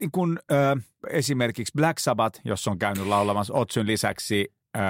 niin 0.00 0.10
kun 0.12 0.38
ö, 0.52 0.76
esimerkiksi 1.10 1.72
Black 1.76 1.98
Sabbath, 1.98 2.40
jos 2.44 2.68
on 2.68 2.78
käynyt 2.78 3.06
laulamassa 3.06 3.54
Otsyn 3.54 3.86
lisäksi 3.86 4.46
ö, 4.76 4.80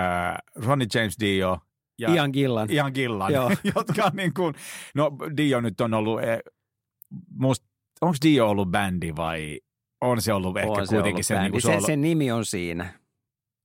Ronnie 0.57 0.89
James 0.95 1.15
Dio 1.21 1.59
ja 1.99 2.15
Ian 2.15 2.31
Gillan. 2.33 2.71
Ian 2.71 2.93
Gillan, 2.95 3.33
Joo. 3.33 3.51
jotka 3.77 4.05
on 4.05 4.13
niin 4.15 4.35
kuin, 4.35 4.55
no 4.95 5.11
Dio 5.37 5.61
nyt 5.61 5.81
on 5.81 5.95
ollut, 5.95 6.23
eh, 6.23 6.39
musta, 7.31 7.67
onko 8.01 8.17
Dio 8.23 8.51
ollut 8.51 8.69
bändi 8.71 9.17
vai 9.17 9.61
on 10.01 10.23
se 10.23 10.33
ollut 10.33 10.57
ehkä 10.57 10.71
On 10.71 10.87
se 10.87 10.95
kuitenkin 10.95 11.15
ollut 11.15 11.27
se, 11.27 11.41
niin 11.41 11.53
kuin 11.53 11.63
se, 11.63 11.73
solo- 11.75 11.87
sen 11.87 12.01
nimi 12.01 12.33
on 12.33 12.45
siinä. 12.45 13.01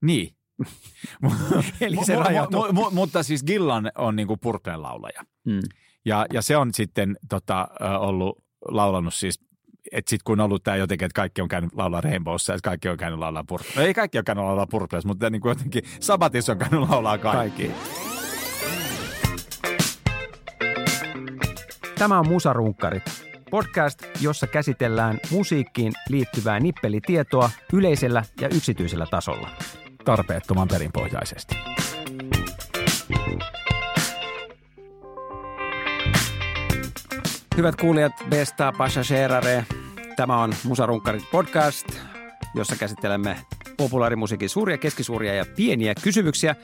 Niin. 0.01 0.35
Eli 1.81 2.05
se 2.05 2.15
mu- 2.15 2.19
mu- 2.21 2.73
mu- 2.73 2.91
Mutta 2.93 3.23
siis 3.23 3.43
Gillan 3.43 3.91
on 3.97 4.15
niin 4.15 4.27
kuin 4.27 4.39
Purplen 4.39 4.81
laulaja. 4.81 5.21
Mm. 5.45 5.59
Ja, 6.05 6.25
ja 6.33 6.41
se 6.41 6.57
on 6.57 6.73
sitten 6.73 7.17
tota, 7.29 7.67
ollut 7.99 8.43
laulanut 8.67 9.13
siis, 9.13 9.39
että 9.93 10.09
sitten 10.09 10.23
kun 10.23 10.39
on 10.39 10.45
ollut 10.45 10.63
tämä 10.63 10.77
jotenkin, 10.77 11.05
että 11.05 11.15
kaikki 11.15 11.41
on 11.41 11.47
käynyt 11.47 11.73
laulaa 11.73 12.01
Rainbowssa, 12.01 12.53
että 12.53 12.69
kaikki 12.69 12.89
on 12.89 12.97
käynyt 12.97 13.19
laulaa 13.19 13.43
Purpleessa. 13.43 13.79
No 13.79 13.85
ei 13.87 13.93
kaikki 13.93 14.17
ole 14.17 14.23
käynyt 14.23 14.43
laulaa 14.43 14.67
Purpleessa, 14.67 15.07
mutta 15.07 15.29
niin 15.29 15.41
kuin 15.41 15.49
jotenkin 15.49 15.83
Sabatissa 15.99 16.51
on 16.51 16.57
käynyt 16.57 16.89
laulaa 16.89 17.17
kaikki. 17.17 17.67
Kaikki. 17.67 18.03
Tämä 21.97 22.19
on 22.19 22.27
Musarunkkarit. 22.27 23.03
Podcast, 23.51 24.03
jossa 24.21 24.47
käsitellään 24.47 25.19
musiikkiin 25.31 25.93
liittyvää 26.09 26.59
nippelitietoa 26.59 27.49
yleisellä 27.73 28.23
ja 28.41 28.49
yksityisellä 28.49 29.05
tasolla. 29.11 29.49
Tarpeettoman 30.05 30.67
perinpohjaisesti. 30.67 31.55
Hyvät 37.57 37.75
kuulijat, 37.75 38.13
besta 38.29 38.73
passagerare. 38.77 39.65
Tämä 40.15 40.41
on 40.41 40.53
Musarunkkarit 40.63 41.23
podcast, 41.31 41.87
jossa 42.55 42.75
käsittelemme 42.75 43.37
populaarimusiikin 43.77 44.49
suuria, 44.49 44.77
keskisuuria 44.77 45.33
ja 45.33 45.45
pieniä 45.55 45.95
kysymyksiä. 46.03 46.55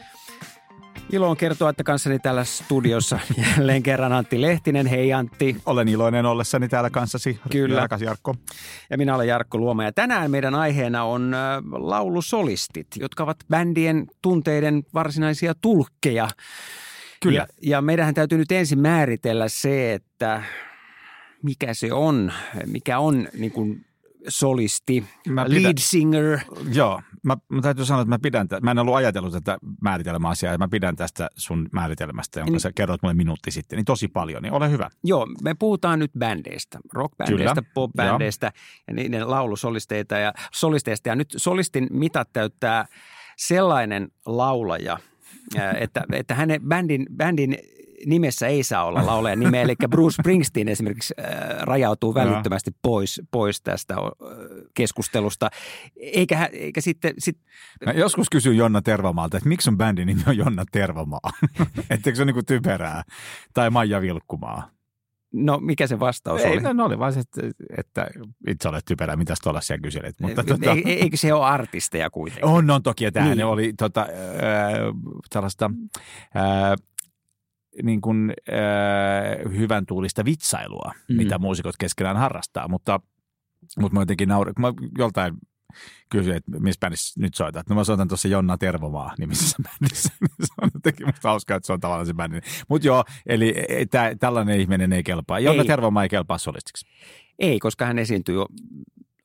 Ilo 1.12 1.30
on 1.30 1.38
kertoa, 1.38 1.70
että 1.70 1.84
kanssani 1.84 2.20
täällä 2.20 2.44
studiossa 2.44 3.20
jälleen 3.58 3.84
kerran 3.84 4.14
Antti 4.14 4.42
Lehtinen. 4.42 4.88
Hei 4.88 5.14
Antti. 5.14 5.56
Olen 5.66 5.88
iloinen 5.88 6.26
ollessani 6.26 6.68
täällä 6.68 6.90
kanssasi, 6.90 7.40
Kyllä. 7.52 7.82
rakas 7.82 8.02
Jarkko. 8.02 8.36
Ja 8.90 8.98
minä 8.98 9.16
olen 9.16 9.28
Jarkko 9.28 9.58
Luoma. 9.58 9.84
Ja 9.84 9.92
tänään 9.92 10.32
meidän 10.32 10.56
aiheena 10.56 11.04
on 11.04 11.36
laulusolistit, 11.72 12.88
jotka 12.96 13.24
ovat 13.24 13.38
bändien 13.50 14.08
tunteiden 14.22 14.84
varsinaisia 14.94 15.54
tulkkeja. 15.62 16.30
Kyllä. 17.22 17.38
Ja, 17.38 17.48
ja 17.62 17.82
meidän 17.82 18.14
täytyy 18.14 18.38
nyt 18.38 18.52
ensin 18.52 18.80
määritellä 18.80 19.48
se, 19.48 19.94
että 19.94 20.44
mikä 21.44 21.74
se 21.74 21.94
on, 21.94 22.32
mikä 22.66 23.00
on 23.00 23.28
niin 23.38 23.52
kuin 23.52 23.86
solisti, 24.28 25.04
Mä 25.28 25.46
pidän- 25.46 25.64
lead 25.64 25.78
singer. 25.80 26.40
Joo, 26.74 27.02
mä, 27.24 27.38
mä 27.50 27.62
täytyy 27.62 27.86
sanoa, 27.86 28.02
että 28.02 28.10
mä 28.10 28.20
pidän, 28.20 28.48
mä 28.62 28.72
en 28.72 28.80
ollut 28.80 28.96
ajatellut 28.96 29.34
tätä 29.34 29.58
määritelmäasiaa 29.82 30.52
ja 30.54 30.58
mä 30.58 30.68
pidän 30.68 30.96
tästä 30.96 31.30
sun 31.36 31.70
määritelmästä, 31.72 32.40
jonka 32.40 32.52
Niin. 32.52 32.60
sä 32.60 32.72
kerroit 32.76 33.02
mulle 33.02 33.14
minuutti 33.14 33.52
sitten, 33.52 33.78
niin 33.78 33.86
tosi 33.86 34.08
paljon, 34.08 34.44
niin 34.44 34.54
ole 34.54 34.72
hyvä. 34.72 34.90
Joo, 35.04 35.28
me 35.44 35.54
puhutaan 35.54 36.00
nyt 36.00 36.12
bändeistä, 36.20 36.80
rockbändeistä, 36.94 37.64
popbändeistä 37.74 38.52
ja 38.88 38.94
niiden 38.94 39.30
laulusolisteita 39.30 40.18
ja 40.18 40.34
solisteista. 40.54 41.10
Ja 41.10 41.16
nyt 41.16 41.34
solistin 41.38 41.88
mitat 41.92 42.30
täyttää 42.34 42.86
sellainen 43.38 44.12
laulaja, 44.26 44.98
että, 45.80 46.04
että 46.14 46.36
hänen 46.36 46.62
bändin, 46.62 47.06
bändin 47.16 47.58
nimessä 48.06 48.48
ei 48.48 48.64
saa 48.64 48.84
olla 48.86 49.06
laulajan 49.06 49.40
nimeä. 49.40 49.62
Eli 49.62 49.76
Bruce 49.90 50.14
Springsteen 50.16 50.68
esimerkiksi 50.68 51.14
ää, 51.18 51.58
rajautuu 51.62 52.14
välittömästi 52.14 52.72
pois, 52.82 53.22
pois 53.32 53.62
tästä 53.62 53.94
ää, 53.94 54.00
keskustelusta. 54.74 55.50
Eikä, 55.98 56.50
eikä 56.54 56.82
sitten, 56.82 57.14
sit, 57.18 57.38
Mä 57.86 57.92
joskus 57.92 58.30
kysyin 58.30 58.58
Jonna 58.58 58.82
Tervamaalta, 58.82 59.38
että 59.38 59.50
miksi 59.50 59.66
sun 59.66 59.78
bändin 59.78 60.08
nimi 60.08 60.22
on 60.28 60.38
Jonna 60.38 60.64
Tervamaa? 60.72 61.20
Etteikö 61.90 62.16
se 62.18 62.24
ole 62.24 62.32
niin 62.32 62.46
typerää? 62.46 63.04
Tai 63.54 63.70
Maija 63.70 64.02
Vilkkumaa? 64.02 64.70
no 65.34 65.58
mikä 65.60 65.88
se 65.88 66.00
vastaus 66.00 66.42
Ei, 66.42 66.52
oli? 66.52 66.62
no, 66.62 66.74
no 66.74 66.86
oli 66.86 67.00
vaan 67.00 67.14
se, 67.14 67.20
että, 67.20 67.42
että 67.78 68.08
itse 68.48 68.70
olet 68.70 68.86
typerää, 68.86 69.16
mitä 69.16 69.34
tuolla 69.44 69.62
siellä 69.62 69.82
kyselet. 69.82 70.20
Mutta, 70.22 70.44
tota, 70.44 70.72
Ei- 70.72 71.02
Eikö 71.02 71.18
se 71.18 71.34
ole 71.34 71.46
artisteja 71.46 72.10
kuitenkin? 72.10 72.46
on, 72.46 72.70
on 72.70 72.84
toki, 72.84 73.04
ja 73.04 73.12
tämä 73.12 73.26
Niin. 73.26 73.38
niin. 73.38 73.46
oli 73.46 73.74
tota, 73.78 74.02
äh, 74.02 74.08
tällaista 75.30 75.72
äh, 76.36 76.44
niin 77.84 78.02
kuin, 78.02 78.34
äh, 78.54 79.52
hyvän 79.58 79.86
tuulista 79.86 80.26
vitsailua, 80.26 80.92
Mm. 81.10 81.16
mitä 81.16 81.38
muusikot 81.38 81.76
keskenään 81.80 82.18
harrastaa, 82.18 82.68
mutta, 82.68 83.00
mutta 83.80 83.94
mä 83.96 84.02
jotenkin 84.02 84.30
naurin, 84.30 84.54
mä 84.60 84.74
joltain 84.98 85.34
kysyin, 86.10 86.36
että 86.36 86.52
missä 86.60 86.80
bändissä 86.80 87.20
nyt 87.22 87.34
soitat. 87.36 87.70
No 87.70 87.76
mä 87.76 87.84
soitan 87.84 88.08
tuossa 88.08 88.28
Jonna 88.28 88.58
Tervomaa 88.58 89.14
nimisessä 89.20 89.58
bändissä. 89.64 90.10
se 90.44 90.54
on 90.62 90.70
jotenkin 90.74 91.06
musta 91.08 91.30
hauskaa, 91.30 91.58
että 91.58 91.68
se 91.68 91.74
on 91.74 91.80
tavallaan 91.80 92.06
se 92.08 92.14
bändi. 92.14 92.40
Mutta 92.70 92.88
joo, 92.88 93.04
eli 93.26 93.54
ei, 93.70 93.86
tää, 93.86 94.16
tällainen 94.16 94.60
ihminen 94.60 94.94
ei 94.94 95.04
kelpaa. 95.04 95.40
Jonna 95.40 95.62
Ei. 95.62 95.68
Tervomaa 95.68 96.04
ei 96.04 96.10
kelpaa 96.10 96.38
solistiksi. 96.38 96.86
Ei, 97.40 97.60
koska 97.60 97.86
hän 97.86 98.00
esiintyy 98.00 98.36
jo 98.36 98.46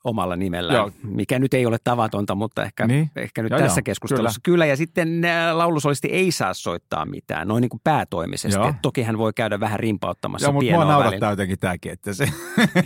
omalla 0.05 0.37
nimellään, 0.37 0.77
Joo. 0.77 0.91
mikä 1.03 1.39
nyt 1.39 1.55
ei 1.55 1.67
ole 1.67 1.77
tavatonta, 1.85 2.35
mutta 2.35 2.63
ehkä, 2.65 2.87
Niin. 2.87 3.11
ehkä 3.17 3.43
nyt 3.43 3.51
Joo, 3.51 3.61
tässä 3.61 3.79
joo, 3.79 3.85
keskustelussa. 3.85 4.41
Kyllä. 4.43 4.55
kyllä, 4.55 4.67
ja 4.67 4.77
sitten 4.77 5.25
ä, 5.25 5.59
laulusolisti 5.59 6.09
ei 6.09 6.33
saa 6.33 6.55
soittaa 6.55 7.05
mitään, 7.05 7.49
noin 7.49 7.61
niin 7.61 7.69
kuin 7.69 7.81
päätoimisesti. 7.85 8.59
Joo. 8.59 8.69
Et 8.69 8.77
Toki 8.83 9.03
hän 9.03 9.19
voi 9.19 9.33
käydä 9.33 9.61
vähän 9.61 9.81
rimpauttamassa 9.81 10.47
Joo, 10.47 10.53
mutta 10.53 10.73
mua 10.73 10.85
naurattaa 10.85 11.31
jotenkin 11.31 11.59
tämäkin, 11.59 11.93
että 11.93 12.13
se, 12.13 12.25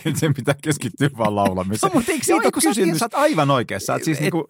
että 0.07 0.21
sen 0.21 0.35
pitää 0.35 0.55
keskittyä 0.63 1.11
vaan 1.19 1.37
laulamiseen. 1.37 1.91
No, 1.93 1.95
mutta 1.99 2.13
eikö 2.13 2.25
siitä 2.25 2.33
Joo, 2.37 2.45
ole 2.45 2.53
kun 2.53 2.63
kysymys? 2.63 2.99
Sä 2.99 3.05
oot 3.05 3.15
aivan 3.15 3.51
oikeassa. 3.51 3.87
Sä 3.87 3.93
oot, 3.93 4.05
siis 4.05 4.19
Et- 4.19 4.23
niinku, 4.23 4.49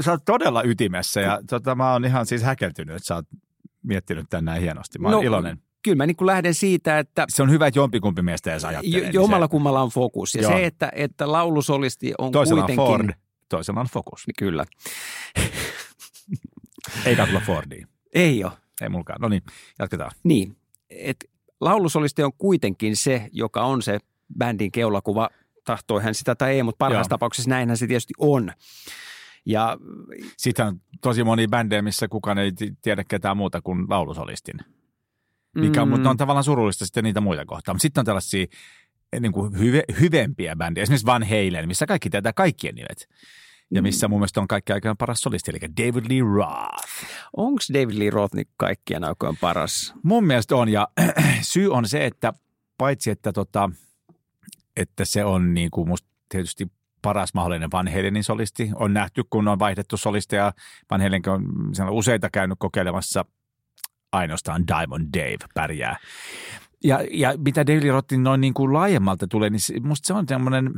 sä 0.00 0.10
oot 0.10 0.24
todella 0.24 0.62
ytimessä 0.62 1.20
ja 1.20 1.40
tota, 1.50 1.74
mä 1.74 1.92
oon 1.92 2.04
ihan 2.04 2.26
siis 2.26 2.42
häkeltynyt, 2.42 2.96
että 2.96 3.06
sä 3.06 3.14
oot 3.14 3.26
miettinyt 3.82 4.26
tän 4.30 4.44
näin 4.44 4.62
hienosti. 4.62 4.98
Mä 4.98 5.08
oon 5.08 5.14
no, 5.14 5.20
iloinen. 5.20 5.58
Kyllä 5.86 5.96
mä 5.96 6.06
niin 6.06 6.16
kuin 6.16 6.26
lähden 6.26 6.54
siitä, 6.54 6.98
että 6.98 7.24
Se 7.28 7.42
on 7.42 7.50
hyvä, 7.50 7.66
että 7.66 7.78
jompikumpi 7.78 8.22
meistä 8.22 8.50
edes 8.50 8.64
ajattelee. 8.64 9.10
jo, 9.12 9.26
niin 9.26 9.40
se, 9.42 9.48
kummalla 9.50 9.82
on 9.82 9.90
fokus. 9.90 10.34
Ja 10.34 10.42
Joo. 10.42 10.52
se, 10.52 10.66
että, 10.66 10.92
että 10.94 11.32
laulusolisti 11.32 12.12
on 12.18 12.32
toisella 12.32 12.60
on 12.64 12.66
kuitenkin... 12.66 13.06
Ford, 13.06 13.20
toisella 13.48 13.80
on 13.80 13.86
Focus. 13.86 14.26
Niin 14.26 14.34
Kyllä. 14.38 14.64
Ei 17.06 17.16
tulla 17.16 17.40
Fordia. 17.40 17.86
Ei 18.14 18.44
ole. 18.44 18.52
Ei 18.80 18.88
mulkaan. 18.88 19.20
No 19.20 19.28
niin, 19.28 19.42
jatketaan. 19.78 20.10
Niin, 20.24 20.56
että 20.90 21.26
laulusolisti 21.60 22.22
on 22.22 22.32
kuitenkin 22.38 22.96
se, 22.96 23.28
joka 23.32 23.62
on 23.64 23.82
se 23.82 23.98
bändin 24.38 24.72
keulakuva, 24.72 25.28
tahtoi 25.64 26.02
hän 26.02 26.14
sitä 26.14 26.34
tai 26.34 26.54
ei, 26.54 26.62
mutta 26.62 26.78
parhaassa 26.78 27.08
Joo. 27.08 27.16
tapauksessa 27.18 27.50
näinhän 27.50 27.76
se 27.76 27.86
tietysti 27.86 28.14
on. 28.18 28.52
Ja 29.46 29.76
Sitten 30.36 30.66
on 30.66 30.80
tosi 31.02 31.24
moni 31.24 31.48
bändejä, 31.48 31.82
missä 31.82 32.08
kukaan 32.08 32.38
ei 32.38 32.52
ti- 32.52 32.72
tiedä 32.82 33.04
ketään 33.08 33.36
muuta 33.36 33.60
kuin 33.62 33.84
laulusolistin. 33.88 34.56
Mikä 35.56 35.82
on, 35.82 35.88
Mm. 35.88 35.92
mutta 35.92 36.10
on 36.10 36.16
tavallaan 36.16 36.44
surullista 36.44 36.86
sitten 36.86 37.04
niitä 37.04 37.20
muita 37.20 37.44
kohtaa. 37.46 37.74
Mutta 37.74 37.82
sitten 37.82 38.00
on 38.00 38.04
tällaisia 38.06 38.46
eh, 39.12 39.20
niin 39.20 39.32
kuin 39.32 39.58
hyve, 39.58 39.82
hyvempiä 40.00 40.56
bändejä, 40.56 40.82
esimerkiksi 40.82 41.06
Van 41.06 41.22
Halen, 41.22 41.68
missä 41.68 41.86
kaikki 41.86 42.10
tietää 42.10 42.32
kaikkien 42.32 42.74
nimet. 42.74 43.08
Ja 43.70 43.82
missä 43.82 44.08
mun 44.08 44.18
mielestä 44.20 44.40
on 44.40 44.48
kaikki 44.48 44.72
aikaan 44.72 44.96
paras 44.96 45.20
solisti, 45.20 45.50
eli 45.50 45.60
David 45.76 46.04
Lee 46.10 46.34
Roth. 46.34 47.04
onko 47.36 47.60
David 47.74 47.98
Lee 47.98 48.10
Roth 48.10 48.34
niin 48.34 48.48
kaikkien 48.56 49.04
aikojen 49.04 49.36
paras? 49.40 49.94
Mun 50.02 50.24
mielestä 50.26 50.56
on, 50.56 50.68
ja 50.68 50.88
syy 51.42 51.72
on 51.72 51.88
se, 51.88 52.06
että 52.06 52.32
paitsi 52.78 53.10
että, 53.10 53.32
tota, 53.32 53.70
että 54.76 55.04
se 55.04 55.24
on 55.24 55.54
niin 55.54 55.70
kuin 55.70 55.88
musta 55.88 56.08
tietysti 56.28 56.66
paras 57.02 57.34
mahdollinen 57.34 57.70
Van 57.72 57.88
Halenin 57.88 58.24
solisti. 58.24 58.70
On 58.74 58.94
nähty, 58.94 59.22
kun 59.30 59.48
on 59.48 59.58
vaihdettu 59.58 59.96
solisteja. 59.96 60.52
Van 60.90 61.00
Halen 61.00 61.22
on 61.28 61.70
siellä 61.72 61.90
on 61.90 61.96
useita 61.96 62.30
käynyt 62.30 62.58
kokeilemassa 62.58 63.24
ainoastaan 64.12 64.64
Diamond 64.66 65.08
Dave 65.16 65.46
pärjää. 65.54 65.96
Ja, 66.84 67.00
ja 67.10 67.34
mitä 67.38 67.66
David 67.66 67.82
Lee 67.82 67.92
Rothin 67.92 68.22
noin 68.22 68.40
niin 68.40 68.54
kuin 68.54 68.72
laajemmalta 68.72 69.26
tulee, 69.26 69.50
niin 69.50 69.60
se- 69.60 69.80
musta 69.80 70.06
se 70.06 70.12
on 70.12 70.24
semmoinen, 70.28 70.70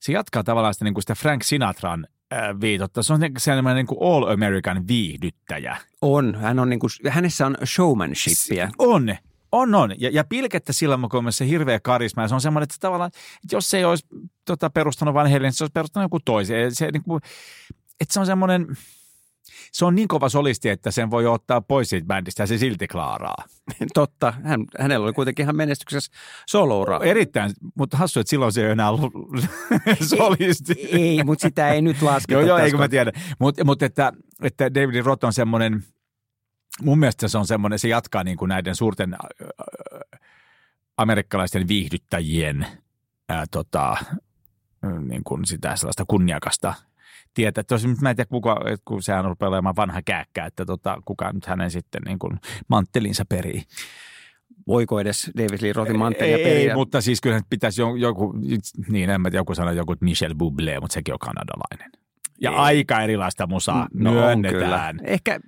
se 0.00 0.12
jatkaa 0.12 0.44
tavallaan 0.44 0.74
sitä, 0.74 0.84
niin 0.84 0.94
kuin 0.94 1.02
sitä 1.02 1.14
Frank 1.14 1.42
Sinatran 1.42 2.06
äh, 2.32 2.60
viitotta. 2.60 3.02
Se 3.02 3.12
on 3.12 3.20
sellainen 3.38 3.76
niin 3.76 3.86
kuin 3.86 3.98
all 4.00 4.30
American 4.32 4.88
viihdyttäjä. 4.88 5.76
On. 6.02 6.34
Hän 6.34 6.58
on 6.58 6.70
niin 6.70 6.80
kuin, 6.80 6.90
hänessä 7.08 7.46
on 7.46 7.56
showmanshipia. 7.64 8.70
On. 8.78 9.16
On, 9.52 9.74
on. 9.74 9.94
Ja, 9.98 10.10
ja 10.12 10.24
pilkettä 10.24 10.72
se 11.30 11.48
hirveä 11.48 11.80
karisma. 11.80 12.22
Ja 12.22 12.28
se 12.28 12.34
on 12.34 12.40
semmoinen, 12.40 12.64
että 12.64 12.76
tavallaan, 12.80 13.10
että 13.44 13.56
jos 13.56 13.70
se 13.70 13.78
ei 13.78 13.84
olisi 13.84 14.06
tota, 14.44 14.70
perustanut 14.70 15.14
Van 15.14 15.26
Halen, 15.26 15.42
niin 15.42 15.52
se 15.52 15.64
olisi 15.64 15.72
perustanut 15.72 16.04
joku 16.04 16.20
toisen. 16.20 16.74
Se, 16.74 16.90
niin 16.90 17.02
kuin, 17.02 17.20
että 18.00 18.14
se 18.14 18.20
on 18.20 18.26
semmoinen, 18.26 18.66
se 19.72 19.84
on 19.84 19.94
niin 19.94 20.08
kova 20.08 20.28
solisti, 20.28 20.68
että 20.68 20.90
sen 20.90 21.10
voi 21.10 21.26
ottaa 21.26 21.60
pois 21.60 21.88
siitä 21.88 22.06
bändistä 22.06 22.42
ja 22.42 22.46
se 22.46 22.58
silti 22.58 22.88
klaaraa. 22.88 23.44
Totta. 23.94 24.32
Hän, 24.44 24.64
hänellä 24.78 25.04
oli 25.04 25.12
kuitenkin 25.12 25.42
ihan 25.42 25.56
menestyksessä 25.56 26.12
soloura. 26.48 27.00
Erittäin, 27.02 27.52
mutta 27.74 27.96
hassu, 27.96 28.20
että 28.20 28.30
silloin 28.30 28.52
se 28.52 28.66
ei 28.66 28.70
enää 28.70 28.90
ollut 28.90 29.12
solisti. 30.16 30.72
Ei, 30.72 31.18
ei 31.18 31.24
mutta 31.24 31.48
sitä 31.48 31.68
ei 31.68 31.82
nyt 31.82 32.02
lasketa. 32.02 32.40
joo, 32.40 32.48
joo, 32.48 32.58
eikö 32.58 32.76
mä 32.76 32.88
tiedä. 32.88 33.12
Mutta 33.38 33.64
mut 33.64 33.82
että, 33.82 34.12
että 34.42 34.74
David 34.74 35.02
Roth 35.02 35.24
on 35.24 35.32
semmoinen, 35.32 35.84
mun 36.82 36.98
mielestä 36.98 37.28
se 37.28 37.38
on 37.38 37.46
semmoinen, 37.46 37.78
se 37.78 37.88
jatkaa 37.88 38.24
niin 38.24 38.36
kuin 38.36 38.48
näiden 38.48 38.76
suurten 38.76 39.14
äh, 39.14 39.18
amerikkalaisten 40.96 41.68
viihdyttäjien 41.68 42.66
ää, 43.28 43.44
tota, 43.50 43.96
niin 45.08 45.24
kuin 45.24 45.44
sitä 45.44 45.76
sellaista 45.76 46.04
kunniakasta 46.08 46.74
tietä. 47.34 47.60
Että 47.60 47.74
jos, 47.74 47.86
mä 48.00 48.10
en 48.10 48.16
tiedä, 48.16 48.28
kuka, 48.28 48.60
kun 48.84 49.02
sehän 49.02 49.24
rupeaa 49.24 49.48
olemaan 49.48 49.76
vanha 49.76 50.02
kääkkä, 50.02 50.46
että 50.46 50.64
tota, 50.64 50.98
kuka 51.04 51.32
nyt 51.32 51.46
hänen 51.46 51.70
sitten 51.70 52.02
niin 52.06 52.18
kuin 52.18 52.40
manttelinsa 52.68 53.24
perii. 53.28 53.62
Voiko 54.66 55.00
edes 55.00 55.30
David 55.38 55.62
Lee 55.62 55.72
Rothin 55.72 55.98
manttelia 55.98 56.36
ei, 56.36 56.44
periä? 56.44 56.70
Ei, 56.70 56.74
mutta 56.74 57.00
siis 57.00 57.20
kyllä 57.20 57.40
pitäisi 57.50 57.82
joku, 57.98 58.34
niin 58.88 59.10
en 59.10 59.20
mä 59.20 59.30
tiedä, 59.30 59.40
joku 59.40 59.54
sanoo 59.54 59.72
joku 59.72 59.94
Michel 60.00 60.34
Bublé, 60.34 60.80
mutta 60.80 60.94
sekin 60.94 61.14
on 61.14 61.18
kanadalainen. 61.18 61.90
Ja 62.40 62.50
ei. 62.50 62.56
aika 62.56 63.02
erilaista 63.02 63.46
musaa 63.46 63.88
no, 63.94 64.12
myönnetään. 64.12 65.00
Ehkä 65.04 65.40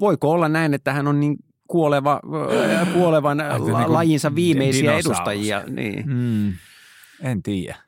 voiko 0.00 0.30
olla 0.30 0.48
näin, 0.48 0.74
että 0.74 0.92
hän 0.92 1.06
on 1.06 1.20
niin 1.20 1.36
kuoleva, 1.68 2.20
kuolevan 2.92 3.38
niin 3.38 3.92
lajinsa 3.92 4.34
viimeisiä 4.34 4.98
edustajia. 4.98 5.62
Niin. 5.66 6.04
Mm, 6.06 6.52
en 7.22 7.42
tiedä. 7.42 7.87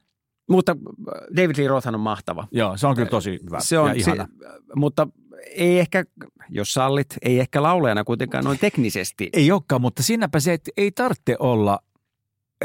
Mutta 0.51 0.73
äh, 0.73 1.37
David 1.37 1.57
Lee 1.59 1.69
Rothhan 1.69 1.95
on 1.95 2.01
mahtava. 2.01 2.49
Joo, 2.51 2.77
se 2.77 2.87
on 2.87 2.95
kyllä 2.95 3.09
tosi 3.09 3.39
hyvä 3.45 3.61
se 3.61 3.79
on, 3.79 3.89
ja 3.89 3.95
ihana. 3.95 4.29
Se, 4.39 4.47
mutta 4.75 5.09
ei 5.57 5.79
ehkä, 5.79 6.05
jos 6.49 6.73
sallit, 6.73 7.17
ei 7.23 7.41
ehkä 7.41 7.63
laulajana 7.63 8.05
kuitenkaan 8.05 8.45
noin 8.45 8.59
teknisesti. 8.59 9.29
Ei 9.33 9.53
olekaan, 9.53 9.81
mutta 9.81 10.03
siinäpä 10.03 10.41
se, 10.41 10.53
että 10.53 10.71
ei 10.77 10.91
tarvitse 10.91 11.37
olla. 11.39 11.79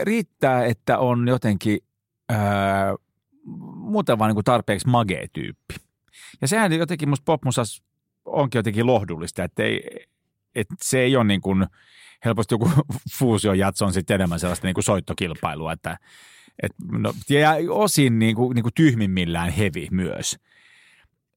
Riittää, 0.03 0.65
että 0.65 0.97
on 0.97 1.27
jotenkin 1.27 1.79
ää, 2.29 2.95
muuten 3.75 4.19
vaan 4.19 4.29
niin 4.29 4.35
kuin 4.35 4.45
tarpeeksi 4.45 4.87
magee-tyyppi. 4.87 5.75
Ja 6.41 6.47
sehän 6.47 6.73
jotenkin 6.73 7.09
musta 7.09 7.23
popmusas 7.25 7.83
onkin 8.25 8.59
jotenkin 8.59 8.85
lohdullista, 8.85 9.43
että, 9.43 9.63
ei, 9.63 9.83
että 10.55 10.75
se 10.83 10.99
ei 10.99 11.15
ole 11.15 11.23
niin 11.23 11.41
kuin 11.41 11.65
helposti 12.25 12.53
joku 12.53 12.69
fuusiojatso 13.19 13.85
on 13.85 13.93
sitten 13.93 14.15
enemmän 14.15 14.39
sellaista 14.39 14.67
niin 14.67 14.73
kuin 14.73 14.83
soittokilpailua, 14.83 15.71
että– 15.71 15.97
et, 16.63 16.71
no, 16.91 17.13
ja 17.29 17.51
osin 17.69 18.19
niin 18.19 18.35
kuin, 18.35 18.55
niin 18.55 18.63
kuin 18.63 18.73
tyhmimmillään 18.73 19.51
hevi 19.51 19.87
myös. 19.91 20.37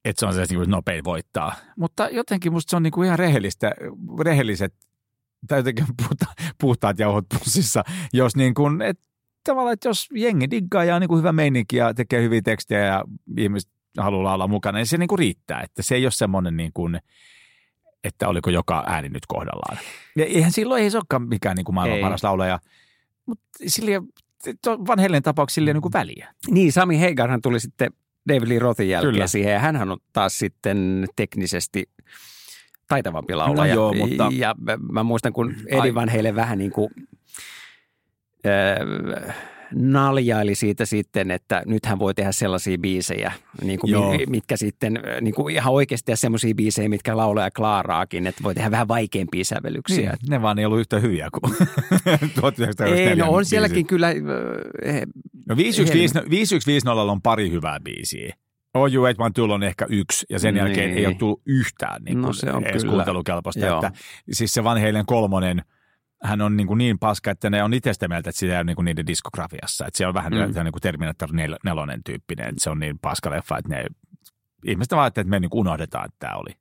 Että 0.05 0.20
se 0.20 0.26
on 0.26 0.35
se 0.35 0.44
niin 0.50 0.70
nopein 0.70 1.05
voittaa. 1.05 1.55
Mutta 1.76 2.09
jotenkin 2.09 2.53
musta 2.53 2.70
se 2.70 2.76
on 2.76 2.82
niin 2.82 2.91
kuin 2.91 3.06
ihan 3.06 3.19
rehellistä, 3.19 3.73
rehelliset 4.25 4.75
tai 5.49 5.59
jotenkin 5.59 5.87
puhta, 5.97 6.26
puhtaat 6.61 6.99
jauhot 6.99 7.26
pussissa, 7.38 7.85
jos 8.12 8.37
niin 8.37 8.55
kuin, 8.55 8.82
et, 8.82 9.00
tavallaan, 9.44 9.73
että 9.73 9.88
jos 9.88 10.09
jengi 10.15 10.50
diggaa 10.50 10.85
ja 10.85 10.94
on 10.94 11.00
niin 11.00 11.09
kuin 11.09 11.19
hyvä 11.19 11.32
meininki 11.32 11.76
ja 11.76 11.94
tekee 11.94 12.23
hyviä 12.23 12.43
tekstejä 12.43 12.85
ja 12.85 13.05
ihmiset 13.38 13.70
haluaa 13.99 14.35
olla 14.35 14.49
mukana, 14.49 14.79
niin 14.79 14.87
se 14.87 14.99
niin 14.99 15.09
kuin 15.09 15.19
riittää. 15.19 15.61
Että 15.61 15.82
se 15.82 15.94
ei 15.94 16.05
ole 16.05 16.11
semmoinen 16.11 16.56
niin 16.56 16.73
kuin, 16.75 16.99
että 18.05 18.29
oliko 18.29 18.50
joka 18.50 18.85
ääni 18.87 19.09
nyt 19.09 19.26
kohdallaan. 19.26 19.79
Ja 20.17 20.25
eihän 20.25 20.53
silloin 20.53 20.82
ei 20.82 20.91
se 20.91 20.99
olekaan 20.99 21.29
mikään 21.29 21.56
niin 21.56 21.65
kuin 21.65 21.75
maailman 21.75 21.97
ei. 21.97 22.03
paras 22.03 22.25
laulaja, 22.25 22.59
mutta 23.26 23.49
sillä 23.67 24.03
Van 24.67 24.99
Helen 24.99 25.23
tapauksille 25.23 25.73
niin 25.73 25.82
kuin 25.82 25.93
väliä. 25.93 26.35
Niin, 26.50 26.73
Sami 26.73 27.00
Heigarhan 27.00 27.43
tuli 27.43 27.61
sitten 27.61 27.90
David 28.29 28.49
Lee 28.49 28.58
Rothin 28.58 28.88
jälkeen 28.88 29.12
Kyllä. 29.12 29.26
siihen 29.26 29.52
ja 29.52 29.58
hänhän 29.58 29.90
on 29.90 29.99
taas 30.12 30.38
sitten 30.38 31.06
teknisesti 31.17 31.90
taitavampi 32.88 33.35
laulaja. 33.35 33.75
No 33.75 33.81
joo, 33.81 33.94
mutta... 33.94 34.29
Ja 34.32 34.55
mä 34.93 35.02
muistan, 35.02 35.32
kun 35.32 35.55
Eddie 35.67 35.94
Van 35.94 36.11
vähän 36.35 36.58
niin 36.58 36.70
kuin, 36.70 36.90
äh, 38.46 39.37
naljaili 39.75 40.55
siitä 40.55 40.85
sitten, 40.85 41.31
että 41.31 41.62
nyt 41.67 41.87
hän 41.87 41.99
voi 41.99 42.15
tehdä 42.15 42.32
sellaisia 42.32 42.79
biisejä, 42.79 43.32
niin 43.62 43.79
kuin, 43.79 43.93
mitkä 44.29 44.56
sitten 44.56 45.00
niin 45.20 45.35
kuin 45.35 45.55
ihan 45.55 45.75
oikeasti 45.75 46.17
semmoisia 46.17 46.55
biisejä, 46.55 46.88
mitkä 46.88 47.17
laulaja 47.17 47.50
klaaraakin, 47.50 48.26
että 48.26 48.43
voi 48.43 48.55
tehdä 48.55 48.70
vähän 48.70 48.88
vaikeampia 48.88 49.44
sävellyksiä. 49.44 50.11
Niin, 50.11 50.31
ne 50.31 50.43
vaan 50.43 50.59
ei 50.59 50.65
ollut 50.65 50.81
yhtä 50.81 50.99
hyviä 50.99 51.29
kuin 51.32 51.55
Ei, 52.94 53.17
no 53.17 53.31
on 53.31 53.44
sielläkin 53.44 53.87
kyllä. 53.87 54.09
He, 54.87 55.06
no 55.49 55.56
5150 55.56 57.03
on 57.03 57.23
pari 57.23 57.50
hyvää 57.50 57.81
biisiä. 57.81 58.35
Oh 58.75 58.93
You 58.93 59.05
Wait 59.05 59.20
One 59.20 59.31
Tool 59.35 59.50
on 59.50 59.62
ehkä 59.62 59.87
yksi, 59.88 60.26
ja 60.31 60.38
sen 60.38 60.55
niin. 60.55 60.65
jälkeen 60.65 60.91
ei 60.91 61.06
ole 61.06 61.15
tullut 61.15 61.43
yhtään 61.47 62.03
niin 62.03 62.17
kuin, 62.17 62.26
no, 62.26 62.32
se 62.32 62.53
on 62.53 62.65
edes 62.65 62.82
kyllä. 62.82 62.94
kuuntelukelpoista. 62.94 63.75
Että, 63.75 63.93
siis 64.32 64.53
se 64.53 64.65
Van 64.65 64.81
Halen 64.81 65.06
kolmonen– 65.06 65.62
hän 66.23 66.41
on 66.41 66.56
niin, 66.56 66.67
kuin 66.67 66.79
niin 66.79 66.99
paska, 66.99 67.31
että 67.31 67.50
ne 67.50 67.62
on 67.62 67.75
itse 67.75 67.93
sitä 67.93 68.09
mieltä, 68.09 68.31
että 68.31 68.38
sitä 68.38 68.61
on 68.61 68.67
niin 68.67 68.76
kuin 68.76 68.85
niiden 68.85 69.06
diskografiassa. 69.06 69.87
Että 69.87 69.99
se 69.99 70.06
on 70.06 70.15
vähän 70.15 70.32
mm. 70.32 70.38
niin 70.38 70.73
kuin 70.73 70.82
Terminator 70.82 71.32
nel, 71.32 71.56
nelonen 71.65 72.05
tyyppinen, 72.05 72.49
että 72.49 72.62
se 72.62 72.70
on 72.70 72.79
niin 72.79 72.99
paska 72.99 73.31
leffa, 73.31 73.59
että 73.59 73.75
ne 73.75 73.85
ihmiset 74.65 74.93
vaan 74.93 75.09
että 75.09 75.25
me 75.25 75.41
niin 75.41 75.50
unohdetaan, 75.53 76.05
että 76.05 76.17
tämä 76.19 76.37
oli. 76.37 76.56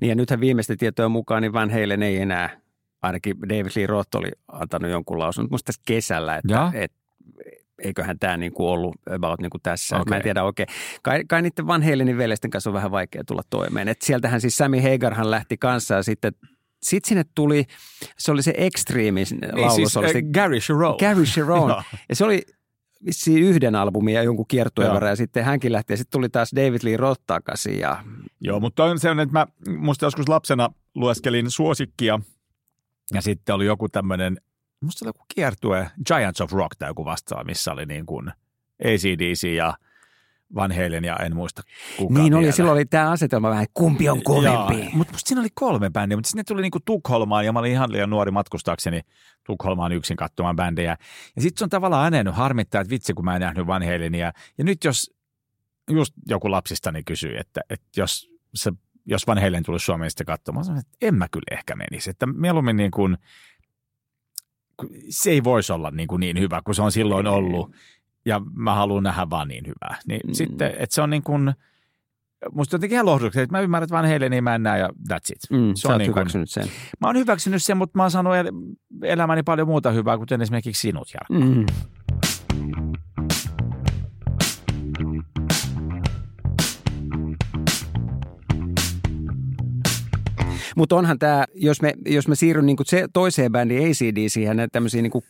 Niin 0.00 0.08
ja 0.08 0.14
nythän 0.14 0.40
viimeisten 0.40 0.78
tietojen 0.78 1.10
mukaan 1.10 1.42
niin 1.42 1.52
Van 1.52 1.70
Halen 1.70 2.02
ei 2.02 2.18
enää, 2.18 2.60
ainakin 3.02 3.36
David 3.40 3.70
Lee 3.76 3.86
Roth 3.86 4.16
oli 4.16 4.30
antanut 4.48 4.90
jonkun 4.90 5.18
lausun, 5.18 5.48
musta 5.50 5.66
tässä 5.66 5.82
kesällä, 5.86 6.36
että, 6.36 6.70
että 6.74 6.98
eiköhän 7.78 8.18
tämä 8.18 8.36
niin 8.36 8.52
kuin 8.52 8.68
ollut 8.68 8.96
about 9.10 9.40
niin 9.40 9.50
kuin 9.50 9.62
tässä. 9.62 9.96
Okay. 9.96 10.10
Mä 10.10 10.16
en 10.16 10.22
tiedä 10.22 10.44
oikein. 10.44 10.68
Kai, 11.02 11.24
kai 11.28 11.42
niiden 11.42 11.66
Van 11.66 11.82
Halenin 11.82 12.18
veljesten 12.18 12.50
kanssa 12.50 12.70
on 12.70 12.74
vähän 12.74 12.90
vaikea 12.90 13.24
tulla 13.24 13.42
toimeen. 13.50 13.88
Et 13.88 14.02
sieltähän 14.02 14.40
siis 14.40 14.56
Sammy 14.56 14.80
Hagarhan 14.80 15.30
lähti 15.30 15.56
kanssa 15.56 15.94
ja 15.94 16.02
sitten 16.02 16.32
sitten 16.82 17.08
sinne 17.08 17.24
tuli, 17.34 17.64
se 18.18 18.32
oli 18.32 18.42
se 18.42 18.54
Extreme 18.56 19.20
laulu. 19.42 19.56
Niin 19.56 19.70
siis, 19.70 19.96
oli 19.96 20.12
se, 20.12 20.22
Gary 20.22 20.60
Sharon. 20.60 20.96
Gary 21.00 21.26
Sharon. 21.26 21.70
ja 22.08 22.16
se 22.16 22.24
oli 22.24 22.42
vissiin 23.06 23.42
yhden 23.42 23.74
albumin 23.74 24.14
ja 24.14 24.22
jonkun 24.22 24.46
kiertueen 24.48 24.92
verran 24.92 25.10
ja 25.10 25.16
sitten 25.16 25.44
hänkin 25.44 25.72
lähti 25.72 25.92
ja 25.92 25.96
sitten 25.96 26.12
tuli 26.12 26.28
taas 26.28 26.50
David 26.56 26.80
Lee 26.82 26.96
Roth 26.96 27.22
takaisin. 27.26 27.78
Ja... 27.78 28.04
Joo, 28.40 28.60
mutta 28.60 28.84
on 28.84 28.98
sellainen, 28.98 29.22
että 29.22 29.38
mä 29.38 29.46
musta 29.78 30.06
joskus 30.06 30.28
lapsena 30.28 30.70
lueskelin 30.94 31.50
suosikkia 31.50 32.20
ja 33.14 33.22
sitten 33.22 33.54
oli 33.54 33.66
joku 33.66 33.88
tämmöinen, 33.88 34.40
musta 34.80 35.04
oli 35.04 35.08
joku 35.08 35.24
kiertue, 35.34 35.90
Giants 36.06 36.40
of 36.40 36.52
Rock 36.52 36.76
tai 36.78 36.90
joku 36.90 37.04
vastaava, 37.04 37.44
missä 37.44 37.72
oli 37.72 37.86
niin 37.86 38.06
kuin 38.06 38.32
ACDC 38.84 39.44
ja– 39.44 39.74
Van 40.54 40.72
Halen 40.72 41.04
ja 41.04 41.16
en 41.16 41.36
muista 41.36 41.62
kuka 41.96 42.20
Niin 42.20 42.34
oli, 42.34 42.40
vielä. 42.42 42.52
silloin 42.52 42.74
oli 42.74 42.84
tämä 42.84 43.10
asetelma 43.10 43.50
vähän, 43.50 43.66
kumpi 43.74 44.08
on 44.08 44.22
kovempi. 44.22 44.90
Mutta 44.92 45.12
musta 45.12 45.28
siinä 45.28 45.40
oli 45.40 45.48
kolme 45.54 45.90
bändiä, 45.90 46.16
mutta 46.16 46.30
sinne 46.30 46.44
tuli 46.44 46.62
niinku 46.62 46.80
Tukholmaan 46.84 47.44
ja 47.44 47.52
mä 47.52 47.58
olin 47.58 47.72
ihan 47.72 47.92
liian 47.92 48.10
nuori 48.10 48.30
matkustaakseni 48.30 49.00
Tukholmaan 49.46 49.92
yksin 49.92 50.16
katsomaan 50.16 50.56
bändejä. 50.56 50.96
Ja 51.36 51.42
sitten 51.42 51.58
se 51.58 51.64
on 51.64 51.70
tavallaan 51.70 52.04
äänennyt 52.04 52.34
harmittaa, 52.34 52.80
että 52.80 52.90
vitsi 52.90 53.14
kun 53.14 53.24
mä 53.24 53.34
en 53.34 53.40
nähnyt 53.40 53.66
Van 53.66 53.82
Halenia. 53.82 54.32
Ja 54.58 54.64
nyt 54.64 54.84
jos 54.84 55.14
just 55.90 56.14
joku 56.28 56.50
lapsistani 56.50 57.02
kysyy, 57.04 57.36
että, 57.36 57.60
että 57.70 57.86
jos, 57.96 58.30
se, 58.54 58.72
jos 59.06 59.26
Van 59.26 59.38
Halen 59.38 59.62
tulisi 59.62 59.84
Suomeen 59.84 60.10
sitten 60.10 60.26
katsomaan, 60.26 60.64
sanoin, 60.64 60.80
että 60.80 60.96
en 61.02 61.14
mä 61.14 61.28
kyllä 61.28 61.56
ehkä 61.58 61.76
menisi. 61.76 62.10
Että 62.10 62.26
mieluummin 62.26 62.76
niin 62.76 62.90
kuin, 62.90 63.16
se 65.08 65.30
ei 65.30 65.44
voisi 65.44 65.72
olla 65.72 65.90
niin, 65.90 66.08
kuin 66.08 66.20
niin 66.20 66.40
hyvä 66.40 66.62
kuin 66.64 66.74
se 66.74 66.82
on 66.82 66.92
silloin 66.92 67.26
ollut 67.26 67.74
ja 68.24 68.40
mä 68.54 68.74
haluan 68.74 69.02
nähdä 69.02 69.30
vaan 69.30 69.48
niin 69.48 69.66
hyvää. 69.66 69.98
Niin 70.06 70.20
mm. 70.26 70.32
sitten, 70.32 70.74
että 70.78 70.94
se 70.94 71.02
on 71.02 71.10
niin 71.10 71.22
kuin, 71.22 71.52
musta 72.52 72.74
jotenkin 72.74 72.96
ihan 72.96 73.06
lohduksi, 73.06 73.40
että 73.40 73.56
mä 73.56 73.60
ymmärrän, 73.60 73.84
että 73.84 73.94
vaan 73.94 74.04
heille 74.04 74.28
niin 74.28 74.44
mä 74.44 74.54
en 74.54 74.62
näe 74.62 74.78
ja 74.78 74.88
that's 74.88 75.32
it. 75.32 75.50
Mm, 75.50 75.72
se 75.74 75.88
on 75.88 75.98
niin 75.98 76.10
hyväksynyt 76.10 76.50
sen. 76.50 76.66
Mä 77.00 77.08
oon 77.08 77.16
hyväksynyt 77.16 77.62
sen, 77.62 77.76
mutta 77.76 77.98
mä 77.98 78.02
oon 78.02 78.10
saanut 78.10 78.32
elämäni 79.02 79.42
paljon 79.42 79.68
muuta 79.68 79.90
hyvää, 79.90 80.18
kuten 80.18 80.42
esimerkiksi 80.42 80.80
sinut, 80.80 81.08
Jarkko. 81.14 81.34
Mm. 81.34 81.66
Mutta 90.76 90.96
onhan 90.96 91.18
tämä, 91.18 91.44
jos, 91.54 91.82
me, 91.82 91.94
jos 92.06 92.28
mä 92.28 92.34
siirryn 92.34 92.66
niin 92.66 92.76
se 92.84 93.08
toiseen 93.12 93.52
bändiin 93.52 93.90
ACD 93.90 94.28
siihen 94.28 94.68
tämmöisiin 94.72 95.02
niin 95.02 95.22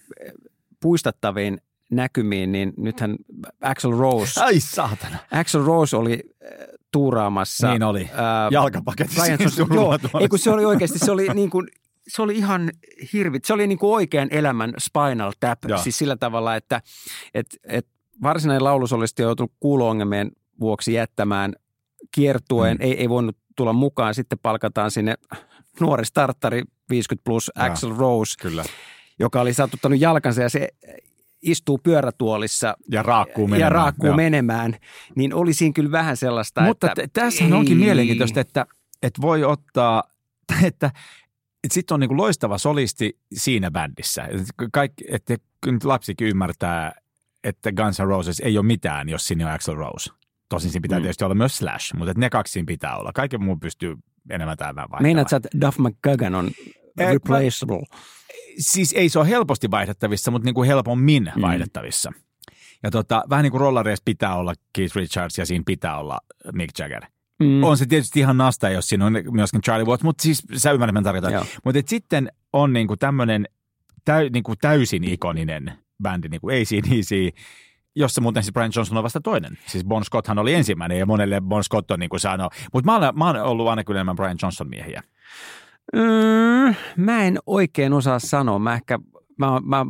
puistattaviin 0.80 1.60
näkymiin, 1.92 2.52
niin 2.52 2.72
nythän 2.76 3.16
Axel 3.60 3.90
Rose. 3.90 4.40
Ai 4.40 4.60
saatana. 4.60 5.18
Axel 5.30 5.64
Rose 5.64 5.96
oli 5.96 6.22
äh, 6.44 6.50
tuuraamassa. 6.92 7.70
Niin 7.70 7.82
oli. 7.82 8.02
Äh, 8.02 8.10
Jalkapaketissa. 8.50 9.26
Joo, 9.74 9.98
ei 10.20 10.28
kun 10.28 10.38
se 10.38 10.50
oli 10.50 10.64
oikeasti, 10.64 10.98
se 10.98 11.10
oli 11.10 11.28
niin 11.34 11.50
kuin, 11.50 11.68
se 12.08 12.22
oli 12.22 12.36
ihan 12.36 12.70
hirvit. 13.12 13.44
Se 13.44 13.52
oli 13.52 13.66
niin 13.66 13.78
kuin 13.78 13.94
oikean 13.94 14.28
elämän 14.30 14.72
Spinal 14.78 15.32
Tap. 15.40 15.58
Joo. 15.68 15.78
Siis 15.78 15.98
sillä 15.98 16.16
tavalla, 16.16 16.56
että 16.56 16.82
et, 17.34 17.46
et 17.64 17.86
varsinainen 18.22 18.64
laulusolisti 18.64 19.22
joutunut 19.22 19.52
kuulo-ongelmien 19.60 20.30
vuoksi 20.60 20.92
jättämään 20.92 21.52
kiertueen. 22.14 22.76
Mm. 22.76 22.84
Ei, 22.84 23.00
ei 23.00 23.08
voinut 23.08 23.36
tulla 23.56 23.72
mukaan. 23.72 24.14
Sitten 24.14 24.38
palkataan 24.38 24.90
sinne 24.90 25.14
nuori 25.80 26.04
starttari 26.04 26.62
50 26.90 27.24
plus. 27.24 27.50
Axel 27.54 27.94
Rose, 27.96 28.34
Kyllä. 28.42 28.64
joka 29.18 29.40
oli 29.40 29.54
satuttanut 29.54 30.00
jalkansa 30.00 30.42
ja 30.42 30.48
se 30.48 30.68
istuu 31.42 31.78
pyörätuolissa 31.78 32.76
Ja 32.90 33.02
raakkuu 33.02 33.46
menemään. 33.46 33.60
ja 33.66 33.68
raakkuu 33.68 34.06
Joo. 34.06 34.16
menemään, 34.16 34.76
niin 35.16 35.34
oli 35.34 35.54
siinä 35.54 35.72
kyllä 35.72 35.90
vähän 35.92 36.16
sellaista, 36.16 36.60
Mutta 36.62 36.86
että 36.86 37.06
t- 37.08 37.12
tässähän 37.12 37.52
ei. 37.52 37.58
onkin 37.58 37.76
mielenkiintoista, 37.76 38.40
että, 38.40 38.66
että 39.02 39.22
voi 39.22 39.44
ottaa, 39.44 40.02
että, 40.64 40.86
että 41.64 41.74
sitten 41.74 41.94
on 41.94 42.00
niin 42.00 42.08
kuin 42.08 42.16
loistava 42.18 42.58
solisti 42.58 43.18
siinä 43.34 43.70
bändissä. 43.70 44.28
Kaikki, 44.72 45.04
että 45.08 45.36
nyt 45.66 45.84
lapsikin 45.84 46.26
ymmärtää, 46.28 46.92
että 47.44 47.72
Guns 47.72 47.98
N' 48.00 48.06
Roses 48.06 48.40
ei 48.40 48.58
ole 48.58 48.66
mitään, 48.66 49.08
jos 49.08 49.26
siinä 49.26 49.46
on 49.46 49.52
Axl 49.52 49.74
Rose. 49.74 50.10
Tosin 50.48 50.70
siinä 50.70 50.82
pitää 50.82 50.98
Mm. 50.98 51.02
tietysti 51.02 51.24
olla 51.24 51.34
myös 51.34 51.56
Slash, 51.56 51.94
mutta 51.94 52.10
että 52.10 52.20
ne 52.20 52.30
kaksi 52.30 52.52
siinä 52.52 52.66
pitää 52.66 52.96
olla. 52.96 53.12
Kaiken 53.12 53.42
muu 53.44 53.56
pystyy 53.56 53.96
enemmän 54.30 54.56
tai 54.56 54.66
vähän 54.66 54.76
vaihtamaan. 54.76 55.02
Meinaat 55.02 55.28
sä, 55.28 55.36
että 55.36 55.48
Duff 55.60 55.78
McGugan 55.78 56.34
on 56.34 56.50
mä- 57.00 57.04
replaceable? 57.12 57.82
Siis 58.58 58.92
ei 58.92 59.08
se 59.08 59.18
ole 59.18 59.28
helposti 59.28 59.70
vaihdettavissa, 59.70 60.30
mutta 60.30 60.44
niin 60.46 60.54
kuin 60.54 60.66
helpommin 60.66 61.32
Mm. 61.36 61.42
vaihdettavissa. 61.42 62.12
Ja 62.82 62.90
tota, 62.90 63.22
vähän 63.30 63.42
niin 63.42 63.50
kuin 63.50 63.60
rollareissa 63.60 64.02
pitää 64.04 64.36
olla 64.36 64.54
Keith 64.72 64.96
Richards 64.96 65.38
ja 65.38 65.46
siinä 65.46 65.62
pitää 65.66 65.98
olla 65.98 66.18
Mick 66.52 66.78
Jagger. 66.78 67.02
Mm. 67.40 67.62
On 67.64 67.76
se 67.76 67.86
tietysti 67.86 68.20
ihan 68.20 68.36
nasta, 68.36 68.68
jos 68.70 68.88
siinä 68.88 69.06
on 69.06 69.12
myöskin 69.30 69.60
Charlie 69.60 69.86
Watts, 69.86 70.04
mutta 70.04 70.22
siis 70.22 70.42
sä 70.56 70.72
ymmärrät, 70.72 70.94
mitä 70.94 71.02
tarkoitan. 71.04 71.32
Mutta 71.64 71.80
sitten 71.86 72.32
on 72.52 72.72
niinku 72.72 72.96
tämmöinen 72.96 73.48
täy, 74.04 74.30
niinku 74.30 74.56
täysin 74.56 75.04
ikoninen 75.04 75.72
bändi, 76.02 76.28
niin 76.28 76.40
kuin 76.40 76.56
ACDC, 76.62 77.34
jossa 77.94 78.20
muuten 78.20 78.42
siis 78.42 78.52
Brian 78.52 78.72
Johnson 78.76 78.96
on 78.98 79.04
vasta 79.04 79.20
toinen. 79.20 79.58
Siis 79.66 79.84
Bon 79.84 80.04
Scotthan 80.04 80.38
oli 80.38 80.54
ensimmäinen 80.54 80.98
ja 80.98 81.06
monelle 81.06 81.40
Bon 81.40 81.64
Scott 81.64 81.90
on 81.90 82.00
niin 82.00 82.10
kuin 82.10 82.20
sanoo. 82.20 82.50
Mutta 82.72 82.90
mä, 82.90 82.96
olen- 82.96 83.18
mä 83.18 83.26
oon 83.26 83.36
ollut 83.36 83.68
aina 83.68 83.84
kyllä 83.84 83.98
enemmän 83.98 84.16
Brian 84.16 84.36
Johnson 84.42 84.68
miehiä. 84.68 85.02
Mm, 85.92 86.74
mä 86.96 87.24
en 87.24 87.38
oikein 87.46 87.92
osaa 87.92 88.18
sanoa. 88.18 88.58
Mä 88.58 88.74
ehkä 88.74 88.98
mä, 89.38 89.60
mä, 89.64 89.86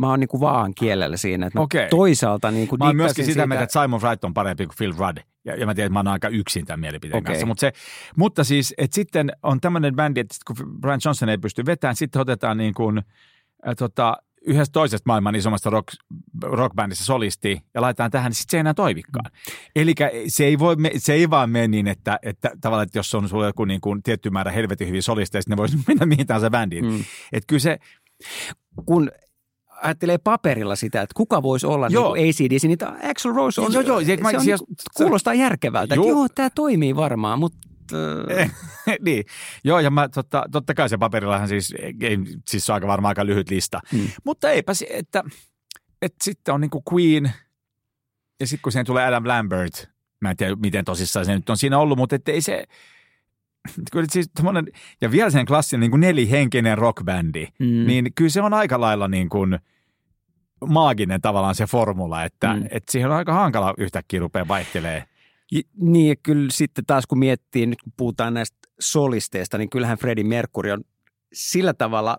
mä 0.00 0.08
oon 0.10 0.20
niinku 0.20 0.40
vaan 0.40 0.72
kielellä 0.74 1.16
siinä. 1.16 1.46
Että 1.46 1.60
Okei. 1.60 1.88
Toisaalta 1.88 2.50
niinku 2.50 2.76
Mä 2.76 2.84
oon 2.84 2.96
myöskin 2.96 3.24
sitä 3.24 3.32
siitä- 3.34 3.46
mieltä, 3.46 3.64
että 3.64 3.82
Simon 3.82 4.00
Wright 4.02 4.24
on 4.24 4.34
parempi 4.34 4.66
kuin 4.66 4.76
Phil 4.78 4.94
Rudd. 4.98 5.18
Ja, 5.44 5.56
ja 5.56 5.66
mä 5.66 5.74
tiedän, 5.74 5.86
että 5.86 5.92
mä 5.92 5.98
oon 5.98 6.08
aika 6.08 6.28
yksin 6.28 6.66
tämän 6.66 6.80
mielipiteen 6.80 7.18
Okei. 7.18 7.26
kanssa. 7.32 7.46
Mutta, 7.46 7.60
se, 7.60 7.72
mutta 8.16 8.44
siis, 8.44 8.74
että 8.78 8.94
sitten 8.94 9.32
on 9.42 9.60
tämmöinen 9.60 9.96
bändi, 9.96 10.20
että 10.20 10.34
kun 10.46 10.56
Brian 10.80 11.00
Johnson 11.04 11.28
ei 11.28 11.38
pysty 11.38 11.66
vetämään, 11.66 11.96
sitten 11.96 12.22
otetaan 12.22 12.56
niin 12.56 12.74
kuin, 12.74 12.98
äh, 12.98 13.74
tota, 13.78 14.16
yhdestä 14.46 14.72
toisesta 14.72 15.02
maailman 15.06 15.34
isommasta 15.34 15.70
rock, 15.70 15.88
rockbändissä 16.42 17.04
solisti 17.04 17.62
ja 17.74 17.80
laitetaan 17.80 18.10
tähän, 18.10 18.30
niin 18.30 18.34
sitten 18.36 18.50
se 18.50 18.56
ei 18.56 18.60
enää 18.60 18.74
toimikaan. 18.74 19.30
Eli 19.76 19.94
se 20.28 20.44
ei, 20.44 20.58
voi, 20.58 20.76
se 20.96 21.12
ei 21.12 21.30
vaan 21.30 21.50
mene 21.50 21.68
niin, 21.68 21.86
että, 21.88 22.18
että 22.22 22.50
tavallaan, 22.60 22.86
että 22.86 22.98
jos 22.98 23.14
on 23.14 23.28
sulla 23.28 23.46
joku 23.46 23.64
niin 23.64 23.80
kuin 23.80 24.02
tietty 24.02 24.30
määrä 24.30 24.50
helvetin 24.52 24.88
hyviä 24.88 25.02
solisteja, 25.02 25.42
sitten 25.42 25.52
ne 25.56 25.60
voisi 25.60 25.78
mennä 25.88 26.06
mihin 26.06 26.26
tahansa 26.26 26.50
bändiin. 26.50 26.84
Mm. 26.84 26.90
Mm. 26.92 27.04
Että 27.32 27.46
kyllä 27.46 27.60
se, 27.60 27.78
kun 28.86 29.10
ajattelee 29.82 30.18
paperilla 30.18 30.76
sitä, 30.76 31.02
että 31.02 31.14
kuka 31.16 31.42
voisi 31.42 31.66
olla 31.66 31.88
Joo. 31.88 32.14
niin 32.14 32.28
ACDC, 32.28 32.64
niin 32.64 32.78
Axl 33.10 33.32
Rose 33.32 33.60
on, 33.60 33.72
Joo, 33.72 33.82
joo, 33.82 34.00
se, 34.00 34.06
se- 34.06 34.16
mä- 34.16 34.28
on 34.28 34.34
siis- 34.34 34.46
niinku- 34.46 34.66
kuulostaa 34.96 35.34
järkevältä. 35.34 35.94
Joo. 35.94 36.08
joo, 36.08 36.26
tämä 36.34 36.50
toimii 36.50 36.96
varmaan, 36.96 37.38
mutta 37.38 37.58
niin. 39.06 39.24
Joo, 39.64 39.80
ja 39.80 39.90
mä, 39.90 40.08
totta, 40.08 40.44
totta 40.52 40.74
kai 40.74 40.88
se 40.88 40.98
paperillahan 40.98 41.48
siis, 41.48 41.74
ei, 42.00 42.18
siis 42.48 42.66
se 42.66 42.72
on 42.72 42.74
aika 42.74 42.86
varmaan 42.86 43.10
aika 43.10 43.26
lyhyt 43.26 43.50
lista. 43.50 43.80
Mm. 43.92 44.08
Mutta 44.24 44.50
eipä 44.50 44.74
se, 44.74 44.86
että, 44.90 45.24
että 46.02 46.24
sitten 46.24 46.54
on 46.54 46.60
niinku 46.60 46.82
Queen, 46.92 47.32
ja 48.40 48.46
sitten 48.46 48.62
kun 48.62 48.72
siihen 48.72 48.86
tulee 48.86 49.06
Adam 49.06 49.28
Lambert, 49.28 49.88
mä 50.20 50.30
en 50.30 50.36
tiedä 50.36 50.56
miten 50.56 50.84
tosissaan 50.84 51.26
se 51.26 51.34
nyt 51.34 51.50
on 51.50 51.56
siinä 51.56 51.78
ollut, 51.78 51.98
mutta 51.98 52.16
ei 52.26 52.40
se, 52.40 52.64
kyllä 53.92 54.06
siis 54.10 54.30
tommonen, 54.36 54.66
ja 55.00 55.10
vielä 55.10 55.30
sen 55.30 55.46
klassinen 55.46 55.80
niin 55.80 55.90
kuin 55.90 56.00
nelihenkinen 56.00 56.78
rockbändi, 56.78 57.48
mm. 57.58 57.86
niin 57.86 58.12
kyllä 58.14 58.30
se 58.30 58.42
on 58.42 58.54
aika 58.54 58.80
lailla 58.80 59.08
niin 59.08 59.28
kuin 59.28 59.58
maaginen 60.66 61.20
tavallaan 61.20 61.54
se 61.54 61.66
formula, 61.66 62.24
että, 62.24 62.54
Mm. 62.54 62.62
että 62.70 62.92
siihen 62.92 63.10
on 63.10 63.16
aika 63.16 63.32
hankala 63.32 63.74
yhtäkkiä 63.78 64.20
rupeaa 64.20 64.48
vaihtelee. 64.48 65.04
Niin, 65.76 66.08
ja 66.08 66.16
kyllä 66.16 66.50
sitten 66.50 66.86
taas 66.86 67.06
kun 67.06 67.18
miettii, 67.18 67.66
nyt 67.66 67.82
kun 67.82 67.92
puhutaan 67.96 68.34
näistä 68.34 68.56
solisteista, 68.80 69.58
niin 69.58 69.70
kyllähän 69.70 69.98
Freddie 69.98 70.24
Mercury 70.24 70.70
on 70.70 70.84
sillä 71.32 71.74
tavalla 71.74 72.18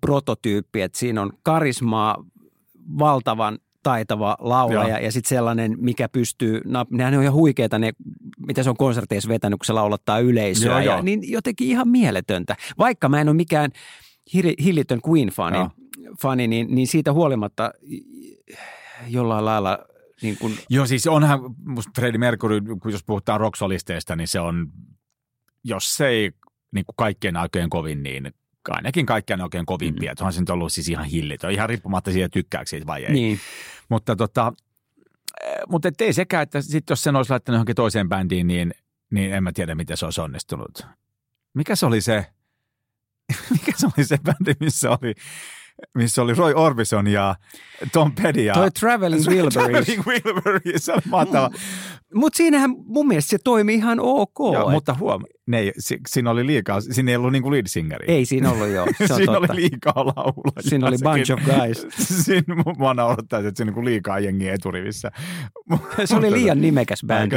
prototyyppi, 0.00 0.82
että 0.82 0.98
siinä 0.98 1.22
on 1.22 1.32
karismaa, 1.42 2.24
valtavan 2.98 3.58
taitava 3.82 4.36
laulaja 4.40 4.88
Joo. 4.88 4.98
ja 4.98 5.12
sitten 5.12 5.28
sellainen, 5.28 5.76
mikä 5.78 6.08
pystyy, 6.08 6.60
no, 6.64 6.86
nehän 6.90 7.14
on 7.14 7.22
ihan 7.22 7.34
huikeita 7.34 7.78
ne, 7.78 7.92
mitä 8.46 8.62
se 8.62 8.70
on 8.70 8.76
konserteissa 8.76 9.28
vetänyt, 9.28 9.58
kun 9.58 9.66
se 9.66 9.72
laulattaa 9.72 10.18
yleisöä. 10.18 10.70
Joo, 10.70 10.78
ja, 10.78 10.84
joo. 10.84 11.02
niin 11.02 11.30
jotenkin 11.30 11.68
ihan 11.68 11.88
mieletöntä. 11.88 12.56
Vaikka 12.78 13.08
mä 13.08 13.20
en 13.20 13.28
ole 13.28 13.36
mikään 13.36 13.70
hillitön 14.64 15.00
Queen-fani, 15.08 15.70
fani, 16.22 16.46
niin, 16.48 16.74
niin 16.74 16.86
siitä 16.86 17.12
huolimatta 17.12 17.72
jollain 19.08 19.44
lailla 19.44 19.78
niin 20.22 20.38
kuin, 20.38 20.58
Joo, 20.70 20.86
siis 20.86 21.06
onhan 21.06 21.40
musta 21.66 21.90
Freddie 21.98 22.18
Mercury, 22.18 22.60
kun 22.60 22.92
jos 22.92 23.04
puhutaan 23.04 23.40
rocksolisteista, 23.40 24.16
niin 24.16 24.28
se 24.28 24.40
on, 24.40 24.72
jos 25.64 25.96
se 25.96 26.08
ei 26.08 26.32
niin 26.70 26.84
kuin 26.84 26.96
kaikkien 26.96 27.36
aikojen 27.36 27.70
kovin, 27.70 28.02
niin 28.02 28.34
ainakin 28.68 29.06
kaikkien 29.06 29.40
aikojen 29.40 29.66
kovimpia. 29.66 30.12
Mm. 30.12 30.16
Onhan 30.20 30.32
se 30.32 30.40
nyt 30.40 30.50
ollut 30.50 30.72
siis 30.72 30.88
ihan 30.88 31.04
hillitön, 31.04 31.52
ihan 31.52 31.68
riippumatta 31.68 32.12
siitä 32.12 32.28
tykkääkö 32.28 32.66
siitä 32.66 32.86
vai 32.86 33.04
ei. 33.04 33.12
niin. 33.12 33.40
Mutta 33.88 34.16
tota, 34.16 34.52
eh, 35.44 35.62
mutta 35.68 35.88
ei 36.00 36.12
sekään, 36.12 36.42
että 36.42 36.60
sit 36.60 36.90
jos 36.90 37.02
sen 37.02 37.16
olisi 37.16 37.30
laittanut 37.30 37.56
johonkin 37.56 37.76
toiseen 37.76 38.08
bändiin, 38.08 38.46
niin, 38.46 38.74
niin 39.10 39.34
en 39.34 39.44
mä 39.44 39.52
tiedä, 39.52 39.74
miten 39.74 39.96
se 39.96 40.04
olisi 40.04 40.20
onnistunut. 40.20 40.86
Mikä 41.54 41.76
se 41.76 41.86
oli 41.86 42.00
se, 42.00 42.26
mikä 43.50 43.72
se 43.76 43.86
oli 43.86 44.04
se 44.04 44.18
bändi, 44.18 44.52
missä 44.60 44.90
oli, 44.90 45.14
missä 45.94 46.22
oli 46.22 46.34
Roy 46.34 46.52
Orbison 46.54 47.06
ja 47.06 47.34
Tom 47.92 48.12
Petty 48.22 48.42
ja 48.44 48.54
Toi 48.54 48.70
Traveling 48.70 49.26
Wilburys. 49.26 49.54
Traveling 49.54 50.06
Wilburys, 50.06 50.84
se 50.86 50.92
on 50.92 51.00
mahtava. 51.10 51.50
Mutta 52.14 52.36
siinähän 52.36 52.70
mun 52.84 53.08
mielestä 53.08 53.30
se 53.30 53.38
toimi 53.44 53.74
ihan 53.74 53.98
ok. 54.00 54.38
Joo, 54.52 54.68
et- 54.68 54.72
mutta 54.74 54.96
huom, 55.00 55.22
ne 55.46 55.58
ei, 55.58 55.72
si, 55.78 55.98
siinä 56.08 56.30
oli 56.30 56.46
liikaa, 56.46 56.80
siinä 56.80 57.10
ei 57.10 57.16
ollut 57.16 57.32
niinku 57.32 57.50
lead 57.50 57.66
singeri. 57.66 58.04
Ei 58.14 58.26
siinä 58.26 58.50
ollut 58.50 58.68
joo, 58.68 58.86
se 59.06 59.12
on 59.12 59.16
siinä 59.16 59.32
totta. 59.32 59.52
oli 59.52 59.60
liikaa 59.60 60.06
laulajia. 60.06 60.62
Siinä 60.70 60.86
oli 60.88 60.96
bunch 61.02 61.32
of 61.32 61.40
guys. 61.44 61.86
Siinä 62.24 62.54
mua 62.78 62.94
naurattaa, 62.94 63.38
että 63.38 63.52
siinä 63.56 63.70
on 63.70 63.74
niinku 63.74 63.84
liikaa 63.84 64.18
jengiä 64.18 64.54
eturivissä. 64.54 65.10
Se 66.04 66.16
oli 66.16 66.32
liian 66.32 66.60
nimekäs 66.60 67.02
bändi. 67.06 67.36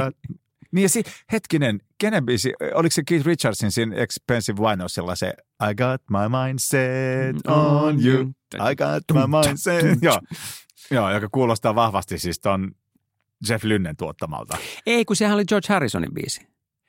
Niin 0.72 0.84
ja 0.84 0.90
si, 0.90 1.04
hetkinen, 1.32 1.82
kenen 1.98 2.26
biisi, 2.26 2.54
oliko 2.74 2.94
se 2.94 3.04
Keith 3.08 3.26
Richardsin 3.26 3.72
siinä 3.72 3.96
Expensive 3.96 4.62
Winosilla 4.62 5.16
se 5.16 5.34
I 5.70 5.76
got 5.76 6.02
my 6.10 6.40
mind 6.44 6.60
set 6.60 7.48
on 7.48 8.06
you, 8.06 8.22
I 8.54 8.76
got 8.76 9.04
my 9.14 9.28
mind 9.28 9.58
set. 9.58 9.98
Joo, 10.02 10.20
joo, 10.92 11.12
joka 11.12 11.30
kuulostaa 11.32 11.76
vahvasti 11.76 12.20
siis 12.20 12.40
ton 12.40 12.72
Jeff 13.50 13.64
Lynnen 13.64 13.98
tuottamalta. 13.98 14.58
Ei, 14.86 15.06
kun 15.06 15.16
sehän 15.16 15.36
oli 15.36 15.46
George 15.46 15.74
Harrisonin 15.74 16.14
biisi. 16.14 16.48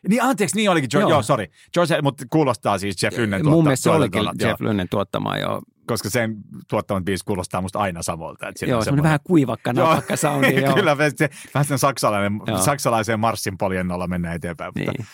Niin 0.08 0.22
anteeksi, 0.22 0.56
niin 0.56 0.70
olikin, 0.70 0.88
George, 0.90 1.02
Joo. 1.02 1.10
joo, 1.10 1.16
joo 1.16 1.22
sorry. 1.22 1.46
George, 1.74 2.02
mutta 2.02 2.24
kuulostaa 2.30 2.78
siis 2.78 3.02
Jeff 3.02 3.18
Lynnen 3.18 3.46
Mun 3.48 3.64
mielestä 3.64 3.82
se 3.82 3.90
olikin 3.90 4.22
joo, 4.22 4.32
Jeff 4.40 4.60
Lynnen 4.60 4.88
tuottamaa 4.88 5.38
jo. 5.38 5.60
Koska 5.86 6.10
sen 6.10 6.36
tuottamat 6.68 7.04
biisi 7.04 7.24
kuulostaa 7.24 7.60
musta 7.60 7.78
aina 7.78 8.02
samalta. 8.02 8.48
Että 8.48 8.66
Joo, 8.66 8.78
on 8.78 8.84
semmoinen 8.84 9.02
vähän 9.02 9.18
kuivakka, 9.24 9.72
Joo, 9.76 9.88
napakka 9.88 10.16
soundi. 10.16 10.60
joo. 10.62 10.74
Kyllä, 10.74 10.96
se, 11.16 11.28
vähän 11.54 11.64
sen 11.64 11.78
saksalainen, 11.78 12.40
Joo. 12.46 12.58
saksalaiseen 12.58 13.20
marssin 13.20 13.58
poljennolla 13.58 14.06
mennään 14.06 14.36
eteenpäin. 14.36 14.72
Mutta, 14.76 14.92
Niin. 14.92 15.06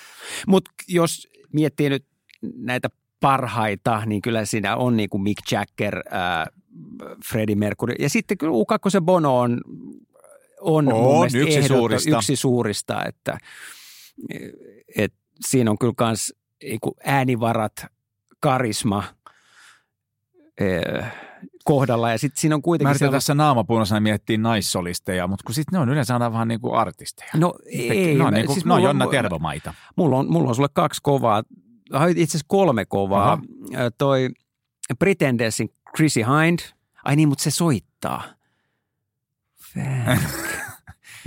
Mutta 0.47 0.71
jos 0.89 1.29
miettii 1.53 1.89
nyt 1.91 2.05
näitä 2.57 2.89
parhaita, 3.21 4.03
niin 4.07 4.23
kyllä 4.23 4.45
siinä 4.45 4.77
on 4.77 4.97
niin 4.97 5.09
kuin 5.11 5.23
Mick 5.23 5.53
Jagger, 5.53 5.97
äh, 5.99 6.47
Freddie 7.27 7.57
Mercury. 7.57 7.95
Ja 7.99 8.11
sitten 8.11 8.39
kyllä 8.39 8.53
U2 8.53 9.01
Bono 9.05 9.39
on, 9.41 9.61
on, 10.61 10.93
On, 10.93 11.03
mun 11.03 11.15
mielestä 11.19 11.39
yksi 11.39 11.59
ehdotto- 11.59 11.67
suurista. 11.69 12.17
yksi 12.17 12.37
suurista, 12.37 13.05
että 13.05 13.39
et 14.97 15.13
siinä 15.47 15.71
on 15.71 15.79
kyllä 15.79 15.95
myös 16.07 16.35
äänivarat, 17.05 17.87
karisma 18.41 19.05
äh, 20.63 21.13
kohdalla. 21.65 22.11
Ja 22.11 22.19
sitten 22.19 22.41
siinä 22.41 22.55
on 22.55 22.59
Mä 22.59 22.63
kuitenkin 22.63 22.91
yritän 22.91 22.99
sellaista- 23.09 23.17
tässä 23.17 23.35
naamapuunnassa 23.35 24.01
miettiä 24.01 24.39
naissolisteja, 24.39 25.27
mutta 25.27 25.43
kun 25.47 25.55
sitten 25.55 25.73
ne 25.77 25.83
on 25.83 25.89
yleensä 25.89 26.15
aina 26.15 26.33
vähän 26.33 26.49
niin 26.49 26.61
kuin 26.61 26.75
artisteja. 26.75 27.31
No 27.37 27.55
ei. 27.67 28.15
ne 28.15 28.25
on, 28.25 28.31
mä- 28.33 28.39
niin 28.39 28.47
kuin, 28.47 28.55
siis 28.55 28.65
ne 28.67 28.73
on 28.73 28.79
mulla 28.81 28.89
Jonna 28.91 29.07
Tervomaita. 29.07 29.75
Mulla 29.97 30.17
on, 30.19 30.33
mulla 30.33 30.49
on 30.49 30.55
sulle 30.55 30.69
kaksi 30.73 31.01
kovaa, 31.03 31.43
itse 32.17 32.23
asiassa 32.31 32.45
kolme 32.49 32.85
kovaa. 32.85 33.33
Aha. 33.33 33.41
Toi 33.99 34.29
Pretendersin 34.99 35.69
Chrissy 35.97 36.21
Hind. 36.21 36.59
Ai 37.05 37.17
niin, 37.17 37.29
mutta 37.29 37.45
se 37.45 37.51
soittaa. 37.51 38.23
Fuck. 39.75 40.56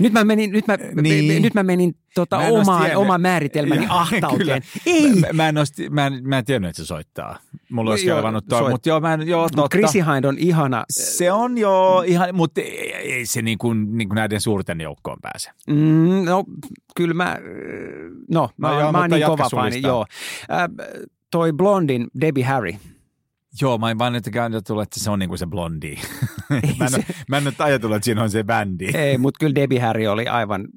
nyt 0.00 0.12
mä 0.12 0.24
menin, 0.24 0.52
nyt 0.52 0.66
mä, 0.66 0.76
Niin. 0.76 1.28
niin. 1.28 1.42
nyt 1.42 1.54
mä 1.54 1.62
menin 1.62 1.94
tota 2.14 2.36
Mä 2.36 2.46
omaan, 2.48 2.96
oman 2.96 3.20
määritelmäni 3.20 3.84
Joo, 3.84 3.94
ahtauteen. 3.98 4.62
Ei, 4.86 5.10
Mä, 5.14 5.26
mä, 5.32 5.48
en 5.48 5.58
osti, 5.58 5.90
mä, 5.90 6.06
en, 6.06 6.28
mä 6.28 6.38
en 6.38 6.44
tiennyt, 6.44 6.68
että 6.68 6.82
se 6.82 6.86
soittaa. 6.86 7.38
Mulla 7.70 7.90
olisi 7.90 8.06
Joo, 8.06 8.16
kelvannut 8.16 8.44
toi, 8.48 8.58
soit- 8.58 8.70
mutta 8.70 8.88
joo, 8.88 9.00
mä 9.00 9.14
en, 9.14 9.28
joo, 9.28 9.48
totta. 9.48 9.76
Chrissy 9.76 9.98
Hind 9.98 10.24
on 10.24 10.38
ihana. 10.38 10.84
Se 10.90 11.32
on 11.32 11.58
jo 11.58 12.02
ihan, 12.06 12.34
mutta 12.34 12.60
ei, 12.60 12.94
ei 12.94 13.26
se 13.26 13.42
niin 13.42 13.58
kuin, 13.58 13.98
niin 13.98 14.08
kuin 14.08 14.16
näiden 14.16 14.40
suurten 14.40 14.80
joukkoon 14.80 15.18
pääse. 15.22 15.50
Mm, 15.66 16.24
no, 16.24 16.44
kyllä 16.96 17.14
mä, 17.14 17.38
no, 18.30 18.50
mä, 18.56 18.68
No 18.68 18.74
no 18.74 18.78
joo, 18.78 18.80
joo, 18.80 18.92
mä 18.92 18.98
oon 18.98 19.10
niin 19.10 19.26
kova 19.26 19.48
fani, 19.50 19.82
joo. 19.82 20.06
Äh, 20.52 20.68
toi 21.30 21.52
Blondin 21.52 22.06
Debbie 22.20 22.44
Harry. 22.44 22.72
Joo, 23.60 23.78
mä 23.78 23.90
en 23.90 23.98
vaan 23.98 24.12
nyt 24.12 24.26
ajatellut, 24.26 24.82
että 24.82 25.00
se 25.00 25.10
on 25.10 25.18
niin 25.18 25.28
kuin 25.28 25.38
se 25.38 25.46
blondi. 25.46 25.96
mä, 26.50 26.86
en, 26.86 27.04
mä 27.28 27.36
en 27.36 27.44
nyt 27.44 27.60
ajatellut, 27.66 27.96
että 27.96 28.04
siinä 28.04 28.22
on 28.22 28.30
se 28.30 28.44
bändi. 28.44 28.88
Ei, 28.94 29.18
mutta 29.18 29.38
kyllä 29.40 29.54
Debbie 29.54 29.80
Harry 29.80 30.06
oli 30.06 30.26
aivan, 30.26 30.68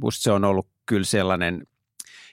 musta 0.00 0.22
se 0.22 0.32
on 0.32 0.44
ollut 0.44 0.68
kyllä 0.86 1.04
sellainen 1.04 1.66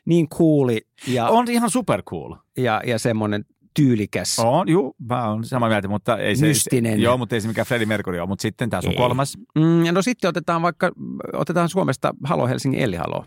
niin 0.06 0.30
cooli 0.30 0.82
ja, 1.08 1.28
On 1.28 1.46
ihan 1.50 1.70
super 1.70 2.04
cool. 2.04 2.36
ja, 2.58 2.82
ja 2.86 3.00
semmoinen 3.00 3.46
tyylikäs. 3.74 4.40
On, 4.40 4.70
juu, 4.70 4.96
mä 5.10 5.30
oon 5.30 5.46
samaa 5.46 5.70
mieltä, 5.70 5.88
mutta 5.88 6.18
ei 6.18 6.36
se... 6.36 6.46
Mystinen. 6.46 7.02
Joo, 7.02 7.18
mutta 7.18 7.36
ei 7.36 7.42
se 7.42 7.48
mikään 7.48 7.68
Freddie 7.68 7.86
Mercury 7.86 8.20
ole, 8.20 8.28
mutta 8.28 8.42
sitten 8.42 8.70
tässä 8.70 8.90
on 8.90 8.96
kolmas. 8.96 9.38
Mm, 9.56 9.84
no 9.92 10.02
sitten 10.02 10.30
otetaan 10.30 10.62
vaikka, 10.62 10.92
otetaan 11.34 11.70
Suomesta 11.70 12.14
Halo 12.24 12.48
Helsingin 12.48 12.80
Elli 12.80 12.96
Halo. 12.96 13.26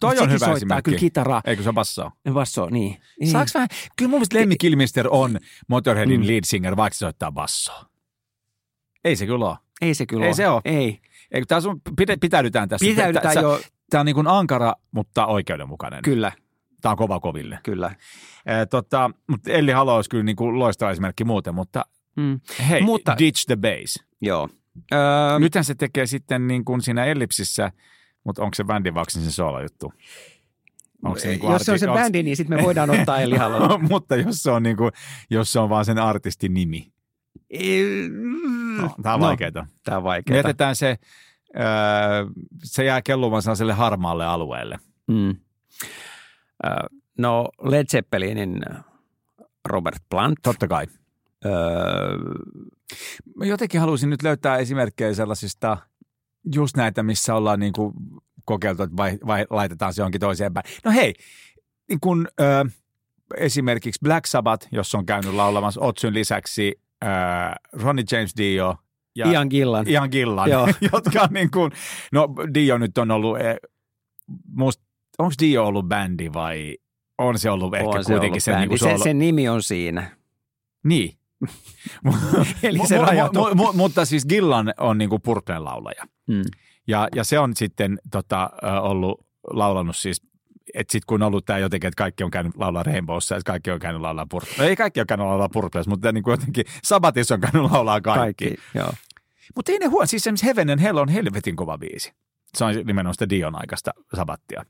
Toi 0.00 0.18
on 0.18 0.30
hyvä 0.30 0.46
soittaa 0.46 0.82
kyllä 0.82 0.98
kitaraa. 0.98 1.40
Eikö 1.46 1.62
se 1.62 1.68
ole 1.68 1.74
bassoa? 1.74 2.12
Basso, 2.32 2.68
niin. 2.70 2.96
Saaks 3.32 3.54
vähän, 3.54 3.68
kyllä 3.96 4.08
mun 4.08 4.18
mielestä 4.18 4.38
Lemmy 4.38 4.54
Kilmister 4.60 5.06
on 5.10 5.38
Motorheadin 5.68 6.20
Mm. 6.20 6.26
lead 6.26 6.40
singer, 6.44 6.76
vaikka 6.76 6.94
se 6.94 6.98
soittaa 6.98 7.32
bassoa. 7.32 7.86
Ei 9.04 9.16
se 9.16 9.26
kyllä 9.26 9.46
ole. 9.48 9.56
Ei 9.80 9.94
se 9.94 10.06
kyllä 10.06 10.24
Ei 10.24 10.28
ole. 10.28 10.34
se 10.34 10.48
oo. 10.48 10.60
Ei. 10.64 11.00
Eikö 11.32 11.46
tässä 11.48 11.68
on, 11.70 11.80
pitä, 11.96 12.16
pitäydytään 12.20 12.68
tässä. 12.68 12.86
Pitäydytään 12.86 13.34
Tää- 13.34 13.42
jo, 13.42 13.60
Tämä 13.90 14.00
on 14.00 14.06
niin 14.06 14.14
kuin 14.14 14.26
ankara, 14.26 14.74
mutta 14.90 15.26
oikeudenmukainen. 15.26 16.02
kyllä, 16.02 16.32
Tämä 16.80 16.90
on 16.90 16.96
kova 16.96 17.20
koville. 17.20 17.58
kyllä. 17.62 17.86
Eh, 18.46 18.66
tota, 18.70 19.10
mutta 19.28 19.52
Elli 19.52 19.72
Halo 19.72 19.96
olisi 19.96 20.10
kyllä 20.10 20.24
niin 20.24 20.36
kuin 20.36 20.58
loistava 20.58 20.90
esimerkki 20.90 21.24
muuten, 21.24 21.54
mutta 21.54 21.84
Mm. 22.16 22.40
hei, 22.68 22.82
Mutta- 22.82 23.14
ditch 23.18 23.46
the 23.46 23.56
bass. 23.56 24.04
Joo. 24.20 24.48
Öö, 24.92 25.38
Nythän 25.38 25.64
se 25.64 25.74
tekee 25.74 26.06
sitten 26.06 26.46
niin 26.48 26.64
kuin 26.64 26.80
siinä 26.82 27.04
ellipsissä, 27.04 27.72
mutta 28.24 28.42
onko 28.42 28.54
se 28.54 28.64
bändin 28.64 28.94
vai 28.94 29.04
se 29.08 29.30
soolojuttu? 29.32 29.92
Onko 31.04 31.18
se 31.18 31.28
niin 31.28 31.40
kuin 31.40 31.52
jos 31.52 31.62
se 31.62 31.72
on 31.72 31.78
se 31.78 31.86
arti- 31.86 31.90
onks- 31.90 32.02
bändi, 32.02 32.22
niin 32.22 32.36
sitten 32.36 32.56
me 32.58 32.62
voidaan 32.64 32.90
ottaa 32.90 33.20
Elli 33.20 33.36
Halo. 33.36 33.78
mutta 33.90 34.16
jos 34.16 34.42
se 34.42 34.50
on, 34.50 34.62
niin 34.62 34.76
kuin, 34.76 34.90
jos 35.30 35.52
se 35.52 35.58
on 35.60 35.68
vaan 35.68 35.84
sen 35.84 35.98
artistin 35.98 36.54
nimi. 36.54 36.92
No, 38.80 38.90
tämä 39.02 39.14
on 39.14 39.20
no, 39.20 39.26
vaikeaa. 39.26 39.66
Tämä 39.84 39.96
on 39.96 40.04
vaikeaa. 40.04 40.36
jätetään 40.36 40.76
se, 40.76 40.98
öö, 41.56 41.64
se 42.64 42.84
jää 42.84 43.02
kellumaan 43.02 43.42
sellaiselle 43.42 43.72
harmaalle 43.72 44.26
alueelle. 44.26 44.78
Mm. 45.08 45.36
No 47.18 47.48
Led 47.62 47.86
Zeppelinin 47.86 48.60
Robert 49.68 50.02
Plant. 50.10 50.38
Totta 50.42 50.68
kai. 50.68 50.86
Öö, 51.44 51.52
Mä 53.36 53.44
jotenkin 53.44 53.80
halusin 53.80 54.10
nyt 54.10 54.22
löytää 54.22 54.56
esimerkkejä 54.56 55.14
sellaisista, 55.14 55.78
just 56.54 56.76
näitä, 56.76 57.02
missä 57.02 57.34
ollaan 57.34 57.60
niin 57.60 57.72
kuin 57.72 57.92
kokeiltu, 58.44 58.82
että 58.82 58.96
vai, 58.96 59.18
vai 59.26 59.46
laitetaan 59.50 59.94
se 59.94 60.02
johonkin 60.02 60.20
toiseen 60.20 60.54
päin. 60.54 60.64
No 60.84 60.90
hei, 60.90 61.14
niin 61.88 62.00
kun, 62.00 62.28
ö, 62.40 62.64
esimerkiksi 63.36 64.00
Black 64.04 64.26
Sabbath, 64.26 64.68
jos 64.72 64.94
on 64.94 65.06
käynyt 65.06 65.34
laulamassa 65.34 65.80
Otsyn 65.80 66.14
lisäksi 66.14 66.80
ö, 67.04 67.06
Ronnie 67.72 68.04
James 68.12 68.32
Dio 68.36 68.76
ja 69.16 69.30
Ian 69.30 69.46
Gillan. 69.50 69.88
Ian 69.88 70.08
Gillan, 70.12 70.50
Joo. 70.50 70.68
jotka 70.92 71.22
on 71.22 71.28
niin 71.30 71.50
kuin, 71.50 71.72
no 72.12 72.28
Dio 72.54 72.78
nyt 72.78 72.98
on 72.98 73.10
ollut, 73.10 73.40
eh, 73.40 73.56
musta, 74.56 74.84
onko 75.18 75.34
Dio 75.40 75.66
ollut 75.66 75.86
bändi 75.88 76.32
vai 76.32 76.76
on 77.18 77.38
se 77.38 77.50
ollut 77.50 77.74
ehkä 77.74 77.88
On 77.88 78.04
se 78.04 78.12
kuitenkin 78.12 78.30
ollut 78.32 78.42
se, 78.42 78.86
niin 78.86 78.98
se, 78.98 79.04
sen 79.04 79.18
nimi 79.18 79.48
on 79.48 79.62
siinä. 79.62 80.16
Niin. 80.84 81.16
Eli 82.62 82.78
se 82.86 82.98
mu- 82.98 83.00
mu- 83.00 83.54
mu- 83.54 83.76
mutta 83.76 84.04
siis 84.04 84.26
Gillan 84.26 84.74
on 84.80 84.98
niinku 84.98 85.18
Purplen 85.18 85.64
laulaja. 85.64 86.04
Mm. 86.26 86.42
Ja, 86.86 87.08
ja 87.14 87.24
se 87.24 87.38
on 87.38 87.56
sitten 87.56 87.98
tota, 88.10 88.50
ollut 88.82 89.26
laulanut 89.50 89.96
siis, 89.96 90.22
että 90.74 90.92
sitten 90.92 91.06
kun 91.06 91.22
on 91.22 91.26
ollut 91.26 91.44
tämä 91.44 91.58
jotenkin, 91.58 91.88
että 91.88 91.98
kaikki 91.98 92.24
on 92.24 92.30
käynyt 92.30 92.56
laulaa 92.56 92.82
Rainbowssa, 92.82 93.36
että 93.36 93.52
kaikki 93.52 93.70
on 93.70 93.80
käynyt 93.80 94.00
laulaa 94.00 94.26
Purple. 94.30 94.54
No 94.58 94.64
ei 94.64 94.76
kaikki 94.76 95.00
ole 95.00 95.06
käynyt 95.06 95.26
laulaa 95.26 95.48
Purples, 95.48 95.88
mutta 95.88 96.12
niin 96.12 96.24
kuin 96.24 96.32
jotenkin 96.32 96.64
Sabatissa 96.84 97.34
on 97.34 97.40
käynyt 97.40 97.70
laulaa 97.72 98.00
kaikki. 98.00 98.44
Kaikki. 98.44 98.62
Joo. 98.74 98.92
Mutta 99.56 99.72
ei 99.72 99.78
ne 99.78 99.86
huono, 99.86 100.06
siis 100.06 100.22
esimerkiksi 100.22 100.46
Heaven 100.46 100.70
and 100.70 100.80
Hell 100.80 100.96
on 100.96 101.08
helvetin 101.08 101.56
kova 101.56 101.78
biisi. 101.78 102.12
Se 102.54 102.64
on 102.64 102.74
nimenomaan 102.74 103.14
sitä 103.14 103.28
Dion 103.28 103.60
aikaista 103.60 103.90
Sabattia. 104.16 104.64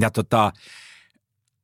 Ja 0.00 0.10
tota, 0.10 0.52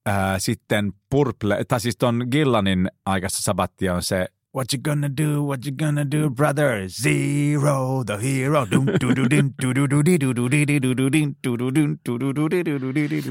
ää, 0.07 0.39
sitten 0.39 0.93
Purple, 1.11 1.65
tai 1.69 1.81
siis 1.81 1.97
ton 1.97 2.27
Gillanin 2.31 2.91
aikaista 3.07 3.43
Sabattia 3.43 3.95
on 3.95 4.03
se 4.03 4.27
What 4.57 4.67
you 4.75 4.81
gonna 4.83 5.09
do, 5.17 5.43
what 5.47 5.61
you 5.67 5.77
gonna 5.77 6.05
do, 6.11 6.31
brother? 6.31 6.89
Zero, 6.89 8.03
the 8.05 8.17
hero. 8.23 8.67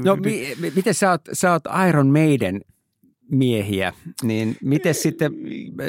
No 0.04 0.16
mi, 0.16 0.54
mi- 0.60 0.72
miten 0.76 0.94
sä 0.94 1.10
oot, 1.10 1.20
sä 1.32 1.52
oot 1.52 1.62
Iron 1.88 2.06
Maiden 2.06 2.60
miehiä, 3.30 3.92
niin 4.22 4.56
miten 4.62 4.94
sitten, 4.94 5.32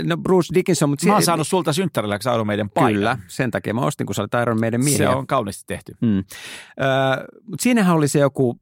no 0.03 0.17
Bruce 0.17 0.53
Dickinson, 0.53 0.89
mutta 0.89 1.07
Mä 1.07 1.13
oon 1.13 1.23
saanut 1.23 1.47
sulta 1.47 1.73
synttärilläksi 1.73 2.29
Iron 2.29 2.47
Maiden 2.47 2.69
paikan. 2.69 2.93
Kyllä, 2.93 3.17
sen 3.27 3.51
takia 3.51 3.73
mä 3.73 3.81
ostin, 3.81 4.05
kun 4.05 4.15
sä 4.15 4.21
olet 4.21 4.41
Iron 4.41 4.59
Maiden 4.59 4.83
miehiä. 4.83 4.97
Se 4.97 5.07
on 5.09 5.27
kauniisti 5.27 5.63
tehty. 5.67 5.95
Mm. 6.01 6.17
Öö, 6.17 6.23
mutta 7.43 7.63
siinähän 7.63 7.95
oli 7.95 8.07
se 8.07 8.19
joku, 8.19 8.59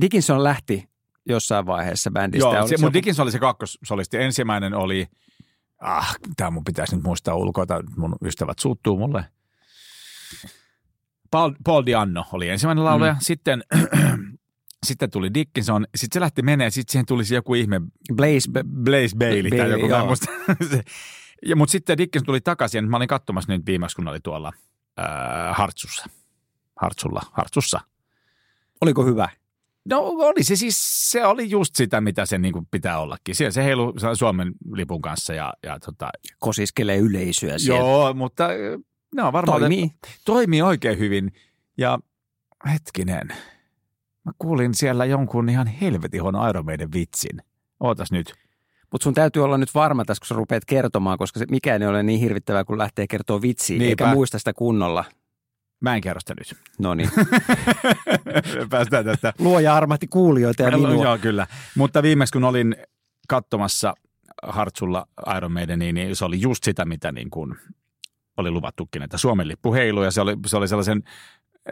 Dickinson 0.00 0.44
lähti 0.44 0.88
jossain 1.28 1.66
vaiheessa 1.66 2.10
bändistä. 2.10 2.44
Joo, 2.48 2.60
Oli 2.60 2.68
se, 2.68 2.74
joku- 2.74 2.92
Dickinson 2.92 3.22
oli 3.22 3.32
se 3.32 3.38
kakkossolisti. 3.38 4.16
Ensimmäinen 4.16 4.74
oli, 4.74 5.06
ah, 5.80 6.16
tämä 6.36 6.50
mun 6.50 6.64
pitäisi 6.64 6.96
nyt 6.96 7.04
muistaa 7.04 7.34
ulkoa, 7.34 7.66
tai 7.66 7.80
mun 7.96 8.16
ystävät 8.24 8.58
suuttuu 8.58 8.96
mulle. 8.98 9.24
Paul, 11.30 11.52
Paul 11.64 11.82
Dianno 11.86 12.24
oli 12.32 12.48
ensimmäinen 12.48 12.84
laulaja. 12.84 13.12
Mm. 13.12 13.18
Sitten, 13.20 13.64
sitten 14.86 15.10
tuli 15.10 15.34
Dickinson. 15.34 15.86
Sitten 15.94 16.16
se 16.16 16.20
lähti 16.20 16.42
menee. 16.42 16.70
Sitten 16.70 16.92
siihen 16.92 17.06
tuli 17.06 17.22
joku 17.34 17.54
ihme 17.54 17.80
Blaze, 18.14 18.50
Blaze 18.82 19.16
Bailey, 19.16 19.50
tai 19.50 19.58
Bailey, 19.58 19.88
joku. 19.88 20.06
Muista. 20.06 20.26
Se- 20.70 20.82
ja, 21.46 21.56
mutta 21.56 21.72
sitten 21.72 21.98
Dickinson 21.98 22.26
tuli 22.26 22.40
takaisin. 22.40 22.84
ja 22.84 22.90
Mä 22.90 22.96
olin 22.96 23.08
katsomassa 23.08 23.52
nyt 23.52 23.66
viimeksi, 23.66 23.96
kun 23.96 24.08
oli 24.08 24.20
tuolla 24.20 24.52
äh, 24.98 25.56
Hartsussa. 25.56 26.06
Hartsulla, 26.80 27.20
Hartsussa. 27.32 27.80
oliko 28.80 29.04
hyvä? 29.04 29.28
No 29.90 30.00
oli 30.02 30.42
se 30.42 30.56
siis, 30.56 30.76
se 31.10 31.26
oli 31.26 31.50
just 31.50 31.76
sitä, 31.76 32.00
mitä 32.00 32.26
se 32.26 32.38
niin 32.38 32.54
pitää 32.70 32.98
ollakin. 33.00 33.34
Siellä 33.34 33.50
se 33.50 33.64
heilu 33.64 33.94
Suomen 34.14 34.52
lipun 34.72 35.02
kanssa 35.02 35.34
ja, 35.34 35.54
ja 35.62 35.78
tota, 35.80 36.10
Kosiskelee 36.38 36.96
yleisöä 36.96 37.58
siellä. 37.58 37.80
joo, 37.80 38.14
mutta 38.14 38.46
ö, 38.48 38.78
no 39.14 39.32
varmaan 39.32 39.60
Toimii. 39.60 39.90
toimii 40.24 40.62
oikein 40.62 40.98
hyvin. 40.98 41.32
Ja 41.78 41.98
hetkinen, 42.72 43.28
mä 44.24 44.32
kuulin 44.38 44.74
siellä 44.74 45.04
jonkun 45.04 45.48
ihan 45.48 45.66
helvetin 45.66 46.22
huono 46.22 46.48
Iron 46.48 46.64
Maiden 46.64 46.92
vitsin. 46.92 47.42
Ootas 47.80 48.12
nyt. 48.12 48.34
Mutta 48.92 49.04
sun 49.04 49.14
täytyy 49.14 49.44
olla 49.44 49.58
nyt 49.58 49.74
varma 49.74 50.04
tässä, 50.04 50.20
kun 50.20 50.26
sä 50.26 50.34
rupeat 50.34 50.64
kertomaan, 50.64 51.18
koska 51.18 51.38
se, 51.38 51.46
mikään 51.50 51.82
ei 51.82 51.88
ole 51.88 52.02
niin 52.02 52.20
hirvittävää, 52.20 52.64
kun 52.64 52.78
lähtee 52.78 53.06
kertoa 53.06 53.42
vitsiä, 53.42 53.78
Niinpä. 53.78 54.04
eikä 54.04 54.14
muista 54.14 54.38
sitä 54.38 54.52
kunnolla. 54.52 55.04
Mä 55.80 55.94
en 55.94 56.00
kerro 56.00 56.20
sitä 56.20 56.34
nyt. 56.38 56.54
No 56.78 56.94
niin. 56.94 57.10
Päästään 58.70 59.04
tästä. 59.04 59.32
Luoja 59.38 59.74
armahti 59.76 60.06
kuulijoita 60.06 60.62
ja 60.62 60.70
minua. 60.78 61.04
Joo, 61.04 61.18
kyllä. 61.18 61.46
Mutta 61.76 62.02
viimeksi 62.02 62.32
kun 62.32 62.44
olin 62.44 62.76
katsomassa 63.28 63.94
Hartsulla 64.42 65.06
Iron 65.36 65.52
Maidenia, 65.52 65.92
niin 65.92 66.16
se 66.16 66.24
oli 66.24 66.40
just 66.40 66.64
sitä, 66.64 66.84
mitä 66.84 67.12
niin 67.12 67.30
kuin 67.30 67.56
oli 68.36 68.50
luvattukin, 68.50 69.02
että 69.02 69.18
Suomen 69.18 69.48
lippu 69.48 69.74
heilui 69.74 70.04
ja 70.04 70.10
se 70.10 70.20
oli, 70.20 70.36
se 70.46 70.56
oli 70.56 70.68
sellaisen, 70.68 71.02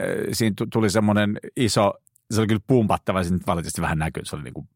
äh, 0.00 0.06
siinä 0.32 0.54
tu- 0.56 0.66
tuli 0.72 0.90
semmoinen 0.90 1.38
iso, 1.56 1.92
se 2.30 2.40
oli 2.40 2.46
kyllä 2.46 2.60
pumpattava, 2.66 3.22
se 3.24 3.32
nyt 3.32 3.46
valitettavasti 3.46 3.80
vähän 3.80 3.98
näkyy, 3.98 4.24
se 4.24 4.36
oli 4.36 4.42
niin 4.44 4.54
kuin 4.54 4.68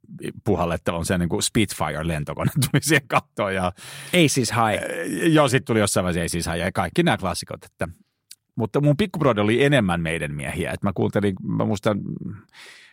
puhallettava, 0.45 0.99
on 0.99 1.07
se 1.07 1.19
niin 1.19 1.29
kuin 1.29 1.43
Spitfire-lentokone 1.43 2.51
tuli 2.55 2.83
siihen 2.83 3.09
kattoon 3.09 3.55
ja 3.55 3.73
Ei 4.13 4.29
siis 4.29 4.53
hae. 4.53 4.77
äh, 4.77 5.33
joo, 5.33 5.49
sitten 5.49 5.67
tuli 5.67 5.79
jossain 5.81 6.05
vaiheessa 6.05 6.23
ei 6.23 6.29
siis 6.43 6.47
ja 6.59 6.73
kaikki 6.73 7.03
nämä 7.03 7.17
klassikot, 7.17 7.65
että 7.65 7.89
mutta 8.57 8.81
mun 8.81 8.97
pikkubrodi 8.97 9.41
oli 9.41 9.65
enemmän 9.65 10.01
meidän 10.01 10.35
miehiä. 10.35 10.71
Et 10.71 10.83
mä 10.83 10.93
kuuntelin, 10.95 11.35
mä 11.43 11.65
muistan 11.65 12.01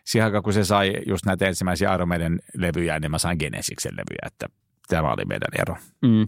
siihen 0.06 0.26
aikaan, 0.26 0.44
kun 0.44 0.54
se 0.54 0.64
sai 0.64 0.94
just 1.08 1.26
näitä 1.26 1.48
ensimmäisiä 1.48 1.94
Iron 1.94 2.08
Maiden 2.08 2.40
levyjä, 2.58 3.00
niin 3.00 3.12
mä 3.12 3.18
sain 3.18 3.38
Genesiksen 3.40 3.94
levyjä, 3.94 4.28
että 4.28 4.48
tämä 4.88 5.14
oli 5.14 5.26
meidän 5.26 5.50
ero. 5.60 5.76
Mm. 6.02 6.28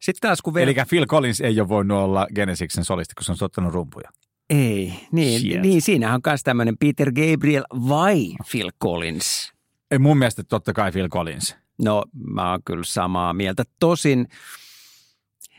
Sitten 0.00 0.28
taas 0.28 0.42
kun 0.42 0.58
Eli 0.58 0.74
Phil 0.88 1.06
Collins 1.06 1.40
ei 1.40 1.60
ole 1.60 1.68
voinut 1.68 1.98
olla 1.98 2.26
Genesiksen 2.34 2.84
solisti, 2.84 3.14
kun 3.14 3.24
se 3.24 3.32
on 3.32 3.36
soittanut 3.36 3.74
rumpuja. 3.74 4.10
Ei, 4.50 4.92
niin, 5.12 5.40
Shit. 5.40 5.60
niin 5.62 5.82
siinähän 5.82 6.14
on 6.14 6.20
myös 6.26 6.42
tämmöinen 6.42 6.78
Peter 6.78 7.12
Gabriel 7.12 7.64
vai 7.88 8.34
Phil 8.50 8.70
Collins. 8.82 9.52
Ei 9.90 9.98
mun 9.98 10.18
mielestä 10.18 10.42
totta 10.42 10.72
kai 10.72 10.92
Phil 10.92 11.08
Collins. 11.08 11.56
No 11.82 12.04
mä 12.34 12.50
oon 12.50 12.60
kyllä 12.64 12.84
samaa 12.84 13.32
mieltä. 13.32 13.64
Tosin 13.80 14.28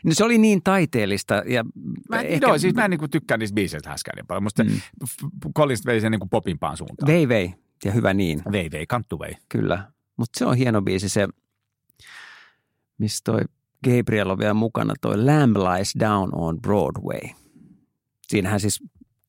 no 0.04 0.14
se 0.14 0.24
oli 0.24 0.38
niin 0.38 0.62
taiteellista. 0.62 1.42
Ja 1.46 1.64
Mä 2.08 2.20
en, 2.20 2.26
ehkä, 2.26 2.46
joo, 2.46 2.58
siis 2.58 2.74
mä 2.74 2.84
en 2.84 2.90
niinku 2.90 3.08
tykkää 3.08 3.36
niistä 3.36 3.54
biiseistä 3.54 3.90
häskään 3.90 4.16
niin 4.16 4.26
paljon. 4.26 4.42
Musta 4.42 4.64
Mm. 4.64 4.70
Collins 5.56 5.86
vei 5.86 6.00
sen 6.00 6.10
niinku 6.10 6.26
popimpaan 6.26 6.76
suuntaan. 6.76 7.06
Vei 7.06 7.28
vei, 7.28 7.54
ja 7.84 7.92
hyvä 7.92 8.14
niin, 8.14 8.42
vei, 8.52 8.70
vei, 8.70 8.86
kanttu 8.86 9.18
vei. 9.18 9.36
kyllä. 9.48 9.92
Mutta 10.16 10.38
se 10.38 10.46
on 10.46 10.56
hieno 10.56 10.82
biisi 10.82 11.08
se, 11.08 11.28
missä 12.98 13.20
toi 13.24 13.40
Gabriel 13.84 14.30
on 14.30 14.38
vielä 14.38 14.54
mukana, 14.54 14.94
toi 15.00 15.24
Lamb 15.24 15.56
Lies 15.56 15.94
Down 16.00 16.30
on 16.34 16.60
Broadway. 16.60 17.20
Siinähän 18.28 18.60
siis 18.60 18.82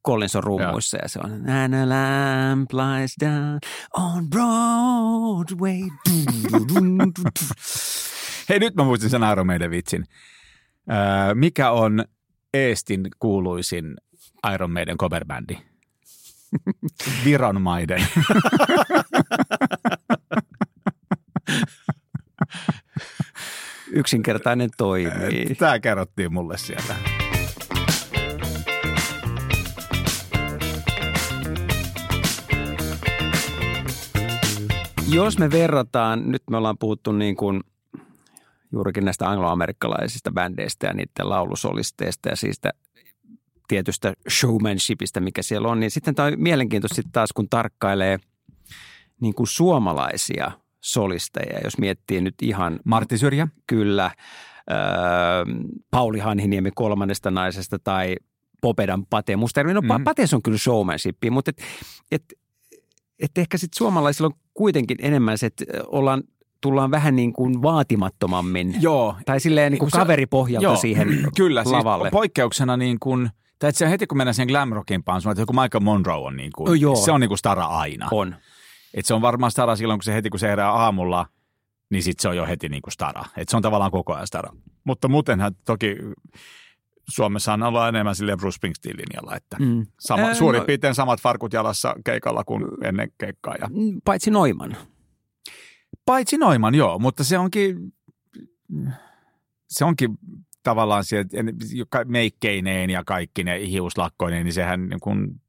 Collins 0.08 0.36
on 0.36 0.44
rummuissa 0.44 0.98
ja 1.02 1.08
se 1.10 1.20
on 1.24 1.50
And 1.50 1.74
a 1.74 1.90
lamp 1.90 2.72
lies 2.74 3.16
down 3.20 3.60
on 3.98 4.30
Broadway. 4.30 5.80
Hei, 8.50 8.60
nyt 8.60 8.76
mä 8.76 8.84
muistin 8.84 9.10
sen 9.10 9.22
Iron 9.32 9.48
Maiden 9.48 9.72
vitsin. 9.72 10.06
Mikä 11.34 11.72
on 11.72 12.06
Eestin 12.54 13.08
kuuluisin 13.20 13.96
Iron 14.54 14.72
Maiden 14.72 14.98
coverbändi? 14.98 15.58
Viron 17.26 17.62
maiden. 17.62 18.08
Yksinkertainen 23.94 24.70
toimii. 24.78 25.56
Tämä 25.56 25.80
kerrottiin 25.80 26.34
mulle 26.34 26.58
sieltä. 26.58 26.96
Jos 35.08 35.38
me 35.38 35.52
verrataan, 35.52 36.32
nyt 36.32 36.44
me 36.50 36.58
ollaan 36.58 36.78
puhuttu 36.78 37.12
niin 37.12 37.36
kuin 37.36 37.62
juurikin 38.72 39.06
näistä 39.06 39.30
angloamerikkalaisista 39.30 40.32
bändeistä 40.32 40.88
ja 40.88 40.94
niiden 40.94 41.30
laulusolisteista 41.30 42.30
ja 42.30 42.36
siitä 42.36 42.72
tietystä 43.68 44.14
showmanshipista, 44.30 45.20
mikä 45.20 45.42
siellä 45.42 45.68
on, 45.68 45.80
niin 45.80 45.92
sitten 45.92 46.16
tämä 46.16 46.28
on 46.28 46.34
mielenkiintoista 46.38 46.96
sitten 46.96 47.12
taas, 47.12 47.34
kun 47.34 47.50
tarkkailee 47.50 48.20
niin 49.22 49.34
kuin 49.34 49.48
suomalaisia 49.48 50.52
solisteja, 50.82 51.60
jos 51.64 51.78
miettii 51.78 52.22
nyt 52.22 52.36
ihan 52.42 52.80
Martti 52.86 53.18
Syrjä. 53.18 53.48
kyllä 53.68 54.12
öö, 54.72 54.78
Pauli 55.92 56.20
Hanhiniemi 56.20 56.72
kolmannesta 56.76 57.32
naisesta 57.32 57.80
tai 57.80 58.16
Popedan 58.62 59.06
Pate. 59.06 59.36
Musta 59.36 59.64
no, 59.64 59.82
mm. 59.82 60.04
Pates 60.04 60.34
on 60.34 60.42
kyllä 60.42 60.58
showmanship, 60.58 61.18
mutta 61.32 61.50
et, 61.50 61.64
et, 62.12 62.24
et 63.20 63.38
ehkä 63.38 63.58
sitten 63.58 63.78
suomalaisilla 63.78 64.28
on 64.28 64.40
kuitenkin 64.54 64.98
enemmän 65.02 65.38
se, 65.38 65.46
että 65.46 65.66
ollaan 65.88 66.24
tullaan 66.62 66.92
vähän 66.92 67.16
niin 67.16 67.34
kuin 67.34 67.62
vaatimattomammin. 67.62 68.76
Joo. 68.82 69.16
Tai 69.26 69.40
silleen 69.40 69.72
niin 69.72 69.80
kuin 69.80 69.92
kaveripohjalta 69.92 70.64
Joo, 70.64 70.76
siihen 70.76 71.08
Kyllä, 71.38 71.64
lavalle. 71.66 72.04
siis 72.06 72.12
poikkeuksena 72.12 72.78
niin 72.78 73.00
kuin, 73.00 73.30
tai 73.60 73.70
että 73.70 73.80
se 73.80 73.90
heti 73.90 74.08
kun 74.08 74.18
mennään 74.18 74.34
siihen 74.36 74.48
glam 74.48 74.70
rockimpaan, 74.70 75.22
sun, 75.22 75.32
että 75.32 75.42
joku 75.42 75.54
Michael 75.54 75.84
Monroe 75.84 76.18
on 76.18 76.38
niin 76.38 76.52
kuin, 76.56 76.82
joo. 76.82 76.96
se 76.96 77.12
on 77.12 77.20
niin 77.22 77.30
kuin 77.30 77.38
stara 77.38 77.66
aina. 77.66 78.08
On. 78.12 78.36
Et 78.94 79.06
se 79.06 79.14
on 79.14 79.22
varmaan 79.22 79.52
stara 79.52 79.76
silloin, 79.76 79.98
kun 80.00 80.04
se 80.04 80.14
heti 80.14 80.30
kun 80.30 80.40
se 80.40 80.48
herää 80.48 80.72
aamulla, 80.72 81.26
niin 81.90 82.04
sitten 82.04 82.22
se 82.22 82.28
on 82.30 82.38
jo 82.38 82.46
heti 82.48 82.70
niin 82.70 82.82
kuin 82.82 82.92
stara. 82.94 83.24
Et 83.38 83.50
se 83.50 83.58
on 83.58 83.64
tavallaan 83.64 83.92
koko 83.92 84.14
ajan 84.14 84.28
stara. 84.28 84.54
Mutta 84.84 85.08
muutenhan 85.08 85.52
toki 85.66 85.96
Suomessa 87.10 87.54
on 87.54 87.64
ollut 87.64 87.82
enemmän 87.88 88.16
sille 88.16 88.38
Bruce 88.38 88.56
Springsteen 88.56 88.98
linjalla, 88.98 89.36
että 89.36 89.58
Mm. 89.60 89.86
sama, 90.00 90.34
suurin 90.34 90.60
no- 90.60 90.66
piirtein 90.66 90.96
samat 90.96 91.22
farkut 91.22 91.54
jalassa 91.54 91.96
keikalla 92.06 92.44
kuin 92.44 92.64
ennen 92.84 93.12
keikkaa. 93.18 93.56
Ja, 93.62 93.68
Mm, 93.68 94.02
Paitsi 94.06 94.32
Noiman. 94.32 94.78
Paitsi 96.06 96.38
Noiman, 96.38 96.76
joo, 96.76 97.00
mutta 97.00 97.24
se 97.24 97.38
onkin, 97.38 97.94
se 99.70 99.86
onkin 99.86 100.18
tavallaan 100.64 101.04
se, 101.06 101.20
että 101.20 101.38
joka- 101.74 102.06
meikkeineen 102.06 102.90
ja 102.90 103.04
kaikki 103.04 103.44
ne 103.44 103.68
hiuslakkoineen, 103.68 104.44
niin 104.46 104.54
sehän 104.54 104.90
niin 104.90 105.00
kuin, 105.00 105.42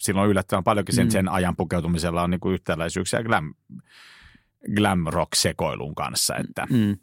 silloin 0.00 0.30
yllättävän 0.30 0.64
paljonkin 0.64 0.94
sen, 0.94 1.06
Mm. 1.06 1.10
sen 1.10 1.28
ajan 1.28 1.56
pukeutumisella 1.56 2.22
on 2.22 2.30
niin 2.30 2.40
kuin 2.40 2.54
yhtäläisyyksiä 2.54 3.22
glam, 3.22 3.54
glam 4.76 5.04
rock 5.06 5.34
sekoilun 5.34 5.94
kanssa, 5.94 6.36
että 6.36 6.66
Mm. 6.70 6.98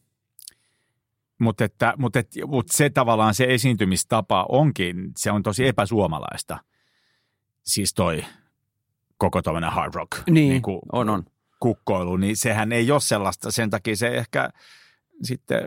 Mutta, 1.40 1.64
että, 1.66 1.94
mutta, 1.98 2.20
et, 2.20 2.28
mutta 2.48 2.78
se 2.78 2.90
tavallaan 2.90 3.34
se 3.34 3.46
esiintymistapa 3.50 4.46
onkin, 4.50 5.12
se 5.18 5.32
on 5.32 5.44
tosi 5.44 5.68
epäsuomalaista. 5.68 6.58
Siis 7.66 7.94
toi 7.94 8.26
koko 9.18 9.42
tuommoinen 9.42 9.72
hard 9.72 9.94
rock 9.94 10.12
Niin, 10.30 10.62
kuin 10.62 10.80
on, 10.92 11.10
on. 11.10 11.24
Kukkoilu, 11.60 12.17
niin 12.17 12.38
sehän 12.38 12.72
ei 12.72 12.91
ole 12.91 13.00
sellaista. 13.00 13.52
Sen 13.52 13.70
takia 13.70 13.96
se 13.96 14.08
ehkä 14.08 14.50
sitten, 15.24 15.62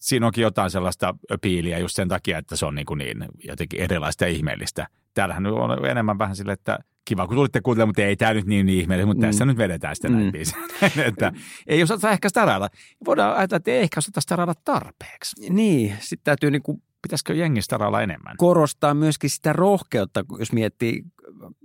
siinä 0.00 0.26
onkin 0.26 0.42
jotain 0.42 0.70
sellaista 0.70 1.14
piiliä 1.40 1.78
just 1.78 1.96
sen 1.96 2.08
takia, 2.08 2.38
että 2.38 2.56
se 2.56 2.66
on 2.66 2.74
niin, 2.74 2.86
kuin 2.86 2.98
niin 2.98 3.24
jotenkin 3.44 3.80
erilaista 3.80 4.24
ja 4.24 4.30
ihmeellistä. 4.30 4.86
Täällähän 5.14 5.46
on 5.46 5.86
enemmän 5.86 6.18
vähän 6.18 6.36
sille, 6.36 6.52
että 6.52 6.78
kiva 7.04 7.26
kun 7.26 7.36
tulitte 7.36 7.60
kuuntelemaan, 7.60 7.88
mutta 7.88 8.02
ei 8.02 8.16
tämä 8.16 8.34
nyt 8.34 8.46
niin 8.46 8.68
ihmeellistä, 8.68 9.06
mutta 9.06 9.26
Mm. 9.26 9.28
tässä 9.30 9.44
nyt 9.44 9.56
vedetään 9.58 9.96
näin 10.08 10.24
Mm. 10.24 10.32
biisejä. 10.32 10.62
että 11.08 11.32
ei 11.66 11.82
osata 11.82 12.10
ehkä 12.10 12.28
starailla. 12.28 12.68
Voidaan 13.04 13.36
ajatella, 13.36 13.56
että 13.56 13.70
ei 13.70 13.80
ehkä 13.82 13.98
osata 13.98 14.20
starailla 14.20 14.54
tarpeeksi. 14.64 15.52
Niin, 15.52 15.96
sitten 16.00 16.24
täytyy 16.24 16.50
niinku 16.50 16.82
Pitäisikö 17.02 17.34
jengi 17.34 17.62
starailla 17.62 18.02
enemmän? 18.02 18.36
korostaa 18.36 18.94
myöskin 18.94 19.30
sitä 19.30 19.52
rohkeutta, 19.52 20.24
jos 20.38 20.52
miettii 20.52 21.02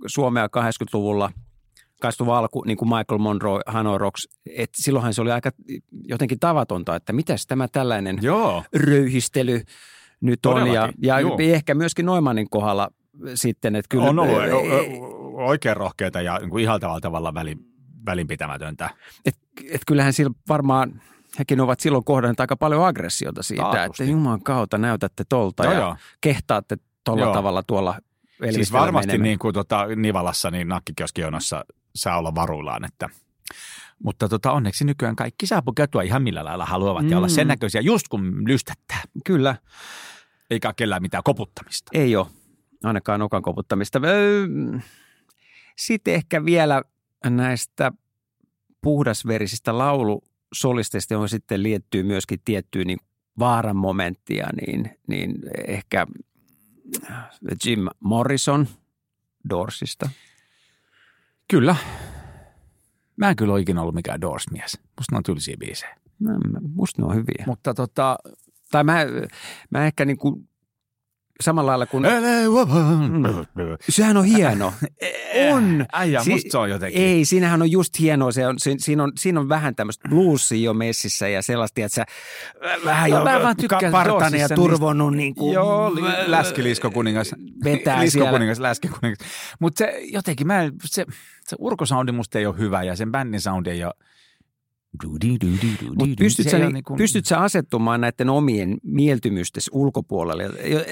Suomea 0.06 0.46
80-luvulla, 0.46 1.32
80-luvun 2.06 2.34
alku, 2.34 2.64
niin 2.66 2.76
kuin 2.76 2.88
Michael 2.88 3.18
Monroe, 3.18 3.60
Hanoi 3.66 3.98
Rocks, 3.98 4.28
että 4.46 4.82
silloinhan 4.82 5.14
se 5.14 5.22
oli 5.22 5.30
aika 5.32 5.50
jotenkin 6.04 6.38
tavatonta, 6.38 6.96
että 6.96 7.12
mitäs 7.12 7.46
tämä 7.46 7.68
tällainen 7.68 8.18
Joo. 8.22 8.64
röyhistely 8.76 9.62
nyt 10.20 10.46
on. 10.46 10.56
Ja, 10.56 10.64
Todellakin, 10.64 10.94
ja 11.02 11.20
joo. 11.20 11.36
ehkä 11.40 11.74
myöskin 11.74 12.06
Noimanin 12.06 12.50
kohdalla 12.50 12.88
sitten, 13.34 13.76
että 13.76 13.88
kyllä... 13.88 14.04
on 14.04 14.18
ollut 14.18 14.42
ei- 14.42 15.00
oikein 15.32 15.76
rohkeita 15.76 16.20
ja 16.20 16.38
niin 16.38 16.58
ihaltavalla 16.58 17.00
tavalla 17.00 17.34
väli, 17.34 17.56
välinpitämätöntä. 18.06 18.90
et, 19.26 19.36
et 19.70 19.80
kyllähän 19.86 20.12
sillä 20.12 20.30
varmaan, 20.48 21.02
hekin 21.38 21.60
ovat 21.60 21.80
silloin 21.80 22.04
kohdanneet 22.04 22.40
aika 22.40 22.56
paljon 22.56 22.86
aggressiota 22.86 23.42
siitä, 23.42 23.62
Taatusti. 23.62 24.02
että 24.02 24.12
Jumalan 24.12 24.42
kautta 24.42 24.78
näytätte 24.78 25.24
tolta 25.28 25.64
Joo, 25.64 25.72
ja 25.72 25.78
joo. 25.78 25.96
kehtaatte 26.20 26.76
tuolla 27.04 27.32
tavalla 27.32 27.62
tuolla 27.62 27.98
Siis 28.50 28.72
varmasti 28.72 29.06
menemään. 29.06 29.22
niin 29.22 29.38
kuin 29.38 29.54
tota, 29.54 29.86
Nivalassa 29.96 30.50
niin 30.50 30.68
nakkikioskionossa 30.68 31.64
saa 31.94 32.18
olla 32.18 32.34
varuillaan, 32.34 32.84
että 32.84 33.08
mutta 34.04 34.28
tota, 34.28 34.52
onneksi 34.52 34.84
nykyään 34.84 35.16
kaikki 35.16 35.46
saa 35.46 35.62
pukeutua 35.62 36.02
ihan 36.02 36.22
millä 36.22 36.44
lailla 36.44 36.66
haluavat 36.66 37.02
mm. 37.04 37.10
ja 37.10 37.16
olla 37.16 37.26
Mm. 37.26 37.32
sen 37.32 37.48
näköisiä 37.48 37.80
just 37.80 38.08
kun 38.08 38.48
lystättää. 38.48 39.02
Kyllä, 39.24 39.56
Eikä 40.50 40.72
kellään 40.76 41.02
mitään 41.02 41.22
koputtamista. 41.22 41.90
ei 41.94 42.16
ole 42.16 42.26
ainakaan 42.84 43.20
nokan 43.20 43.42
koputtamista. 43.42 44.00
Sitten 45.76 46.14
ehkä 46.14 46.44
vielä 46.44 46.82
näistä 47.24 47.92
puhdasverisistä 48.82 49.78
laulusolisteista, 49.78 51.14
johon 51.14 51.28
sitten 51.28 51.62
liittyy 51.62 52.02
myöskin 52.02 52.40
tiettyä 52.44 52.84
niin 52.84 52.98
vaaran 53.38 53.76
momenttia, 53.76 54.48
niin, 54.66 54.98
niin 55.06 55.34
ehkä 55.66 56.06
Jim 57.64 57.86
Morrison 58.00 58.68
Doorsista. 59.50 60.10
Kyllä. 61.50 61.76
Mä 63.16 63.30
en 63.30 63.36
kyllä 63.36 63.52
ole 63.52 63.60
ikinä 63.60 63.80
ollut 63.80 63.94
mikään 63.94 64.20
Doors-mies. 64.20 64.78
Musta 64.98 65.12
ne 65.12 65.16
on 65.16 65.22
tylsiä 65.22 65.56
biisejä. 65.58 65.96
No, 66.18 66.30
musta 66.74 67.02
ne 67.02 67.08
on 67.08 67.14
hyviä. 67.14 67.44
Mutta 67.46 67.74
tota... 67.74 68.18
Tai 68.70 68.84
mä, 68.84 68.98
mä 69.70 69.86
ehkä 69.86 70.04
niin 70.04 70.18
kuin 70.18 70.48
samalla 71.42 71.70
lailla 71.70 71.86
kuin... 71.86 72.04
Sehän 73.88 74.16
on 74.16 74.24
hieno. 74.24 74.72
On. 75.52 75.86
Äijä, 75.92 76.22
Si- 76.24 76.30
musta 76.30 76.50
se 76.50 76.58
on 76.58 76.70
jotenkin. 76.70 77.02
Ei, 77.02 77.24
siinähän 77.24 77.62
on 77.62 77.70
just 77.70 77.98
hienoa. 77.98 78.32
Se 78.32 78.46
on, 78.46 78.58
si- 78.58 78.76
siinä, 78.78 79.02
on, 79.02 79.12
siinä 79.18 79.40
on 79.40 79.48
vähän 79.48 79.74
tämmöistä 79.74 80.08
bluesia 80.08 80.64
jo 80.64 80.74
messissä 80.74 81.28
ja 81.28 81.42
sellaista, 81.42 81.80
että 81.80 81.94
sä 81.94 82.04
vähän 82.84 83.10
No, 83.10 83.18
jo 83.18 83.24
mä 83.24 83.42
vaan 83.42 83.56
tykkään 83.56 83.92
partanen 83.92 84.40
ja 84.40 84.48
turvonnut 84.48 85.16
niin 85.16 85.34
kuin, 85.34 85.54
Joo, 85.54 85.94
li- 85.94 86.30
läskiliskokuningas. 86.30 87.34
Vetää 87.64 88.00
Liskokuningas, 88.04 88.58
läskikuningas. 88.58 89.18
Mutta 89.58 89.78
se 89.78 90.00
jotenkin, 90.02 90.46
mä, 90.46 90.62
en- 90.62 90.72
se, 90.84 91.06
se 91.46 91.56
urkosoundi 91.58 92.12
musta 92.12 92.38
ei 92.38 92.46
ole 92.46 92.58
hyvä 92.58 92.82
ja 92.82 92.96
sen 92.96 93.12
bändin 93.12 93.40
soundi 93.40 93.70
ei 93.70 93.84
ole 93.84 93.94
Mutta 95.98 96.14
pystyt, 96.18 96.48
sä, 96.48 96.58
niin, 96.58 96.72
niinku- 96.72 96.96
pystyt 96.96 97.26
sä 97.26 97.38
asettumaan 97.38 98.00
näiden 98.00 98.30
omien 98.30 98.78
mieltymystesi 98.82 99.70
ulkopuolelle 99.74 100.44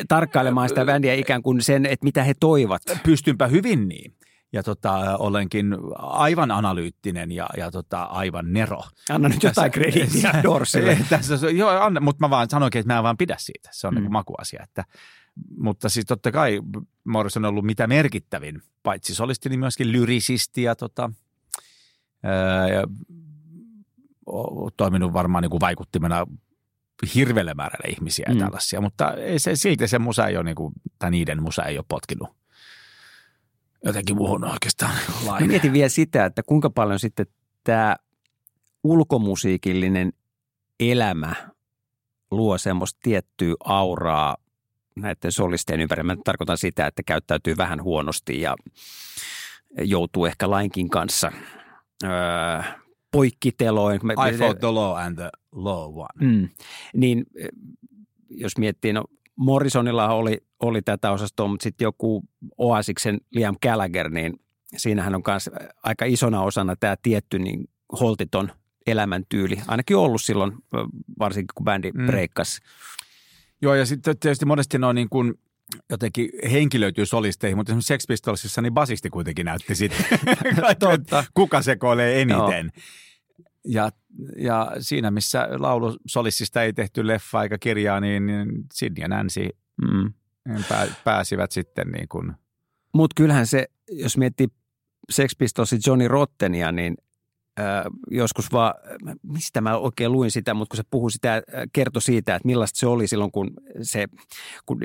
tarkkailemaan 0.08 0.68
sitä 0.68 0.84
bändiä 0.84 1.14
ikään 1.14 1.42
kuin 1.42 1.60
sen, 1.62 1.86
että 1.86 2.04
mitä 2.04 2.24
he 2.24 2.34
toivat? 2.40 2.82
Pystynpä 3.02 3.46
hyvin 3.46 3.88
niin. 3.88 4.12
Ja 4.52 4.62
tota, 4.62 5.16
olenkin 5.18 5.66
aivan 5.98 6.50
analyyttinen 6.50 7.32
ja, 7.32 7.46
ja 7.56 7.70
tota, 7.70 8.02
aivan 8.02 8.52
nero. 8.52 8.82
Anna 9.10 9.28
nyt 9.28 9.42
jotain 9.42 9.70
krediittiä 9.70 10.32
Dorsille. 10.42 10.98
Tässä, 11.10 11.34
joo, 11.50 11.70
anna, 11.70 12.00
mutta 12.00 12.26
mä 12.26 12.30
vaan 12.30 12.50
sanoinkin, 12.50 12.80
että 12.80 12.92
mä 12.92 12.98
en 12.98 13.02
vaan 13.04 13.16
pidä 13.16 13.36
siitä. 13.38 13.70
Se 13.72 13.86
on 13.86 13.94
Mm. 13.94 13.98
mm. 13.98 14.02
niin 14.02 14.12
makuasia. 14.12 14.62
Että, 14.62 14.84
mutta 15.58 15.88
siis 15.88 16.06
totta 16.06 16.32
kai 16.32 16.60
Morrison 17.04 17.44
on 17.44 17.48
ollut 17.48 17.64
mitä 17.64 17.86
merkittävin, 17.86 18.62
paitsi 18.82 19.14
solisti, 19.14 19.48
niin 19.48 19.60
myöskin 19.60 19.92
lyrisisti 19.92 20.62
ja, 20.62 20.76
tota, 20.76 21.10
ää, 22.22 22.68
ja 22.68 22.82
toiminut 24.76 25.12
varmaan 25.12 25.42
niin 25.42 25.50
kuin 25.50 25.60
vaikuttimena 25.60 26.26
hirveälle 27.14 27.54
määrälle 27.54 27.88
ihmisiä 27.92 28.24
ja 28.28 28.34
Mm. 28.34 28.40
tällaisia, 28.40 28.80
mutta 28.80 29.12
ei 29.12 29.38
se, 29.38 29.56
silti 29.56 29.88
se 29.88 29.98
musa 29.98 30.26
ei 30.26 30.36
ole, 30.36 30.44
niin 30.44 30.54
kuin, 30.54 30.72
tai 30.98 31.10
niiden 31.10 31.42
musa 31.42 31.64
ei 31.64 31.78
ole 31.78 31.84
potkinut 31.88 32.28
jotenkin 33.84 34.16
muuhun 34.16 34.44
oikeastaan 34.44 34.92
Mä 34.94 35.30
laineen. 35.30 35.50
mietin 35.50 35.72
vielä 35.72 35.88
sitä, 35.88 36.24
että 36.24 36.42
kuinka 36.42 36.70
paljon 36.70 36.98
sitten 36.98 37.26
tämä 37.64 37.96
ulkomusiikillinen 38.84 40.12
elämä 40.80 41.34
luo 42.30 42.58
semmoista 42.58 42.98
tiettyä 43.02 43.54
auraa 43.64 44.36
näiden 44.96 45.32
solistien 45.32 45.80
ympärillä. 45.80 46.14
Mä 46.16 46.20
tarkoitan 46.24 46.58
sitä, 46.58 46.86
että 46.86 47.02
käyttäytyy 47.02 47.56
vähän 47.56 47.82
huonosti 47.82 48.40
ja 48.40 48.54
joutuu 49.78 50.26
ehkä 50.26 50.50
lainkin 50.50 50.88
kanssa 50.90 51.32
öö, 52.04 52.62
poikkiteloin. 53.16 54.00
I 54.28 54.38
fought 54.38 54.60
the 54.60 54.70
law 54.70 54.98
and 54.98 55.16
the 55.16 55.30
law 55.52 55.98
one. 55.98 56.08
Mm, 56.20 56.48
niin 56.94 57.24
eh, 57.36 57.48
jos 58.30 58.58
miettii, 58.58 58.92
no 58.92 59.04
Morrisonilla 59.36 60.08
oli, 60.08 60.38
oli 60.60 60.82
tätä 60.82 61.10
osastoa, 61.10 61.48
mutta 61.48 61.64
sitten 61.64 61.84
joku 61.84 62.24
Oasiksen 62.58 63.20
Liam 63.30 63.56
Gallagher, 63.62 64.10
niin 64.10 64.40
siinähän 64.76 65.14
on 65.14 65.22
myös 65.26 65.50
aika 65.82 66.04
isona 66.04 66.42
osana 66.42 66.76
tämä 66.76 66.96
tietty 67.02 67.38
niin 67.38 67.68
holtiton 68.00 68.52
elämäntyyli. 68.86 69.60
Ainakin 69.66 69.96
ollut 69.96 70.22
silloin, 70.22 70.52
varsinkin 71.18 71.52
kun 71.54 71.64
bändi 71.64 71.92
mm. 71.92 72.06
breikkasi. 72.06 72.60
Joo, 73.62 73.74
ja 73.74 73.86
sitten 73.86 74.18
tietysti 74.18 74.46
monesti 74.46 74.78
ne 74.78 74.86
on 74.86 74.94
niin 74.94 75.08
kuin 75.08 75.34
jotenkin 75.90 76.30
henkilöityy 76.50 77.06
solisteihin, 77.06 77.56
mutta 77.56 77.72
esimerkiksi 77.72 77.88
Sex 77.88 78.06
Pistolsissa 78.08 78.62
niin 78.62 78.74
basisti 78.74 79.10
kuitenkin 79.10 79.44
näytti 79.46 79.74
sitten, 79.74 80.06
Totta. 80.78 81.24
kuka 81.34 81.62
sekoilee 81.62 82.22
eniten. 82.22 82.72
Joo. 82.74 82.82
Ja, 83.66 83.90
ja 84.36 84.72
siinä, 84.78 85.10
missä 85.10 85.48
laulusolissista 85.58 86.62
ei 86.62 86.72
tehty 86.72 87.06
leffa 87.06 87.42
eikä 87.42 87.58
kirjaa, 87.58 88.00
niin, 88.00 88.26
niin 88.26 88.48
Sidney 88.72 89.02
ja 89.02 89.08
Nancy 89.08 89.48
mm. 89.82 90.12
pää, 90.68 90.86
pääsivät 91.04 91.50
sitten 91.52 91.88
niin 91.88 92.08
kuin. 92.08 92.32
Mutta 92.94 93.14
kyllähän 93.14 93.46
se, 93.46 93.66
jos 93.90 94.16
miettii 94.16 94.46
Sex 95.10 95.30
Pistolsin 95.38 95.80
Johnny 95.86 96.08
Rottenia, 96.08 96.72
niin 96.72 96.94
äh, 97.60 97.84
joskus 98.10 98.52
vaan, 98.52 98.74
mistä 99.22 99.60
mä 99.60 99.76
oikein 99.76 100.12
luin 100.12 100.30
sitä, 100.30 100.54
mutta 100.54 100.72
kun 100.72 100.76
se 100.76 100.88
puhui 100.90 101.10
sitä, 101.10 101.42
kertoi 101.72 102.02
siitä, 102.02 102.34
että 102.34 102.46
millaista 102.46 102.78
se 102.78 102.86
oli 102.86 103.06
silloin, 103.06 103.32
kun 103.32 103.50
se, 103.82 104.06
kun 104.66 104.80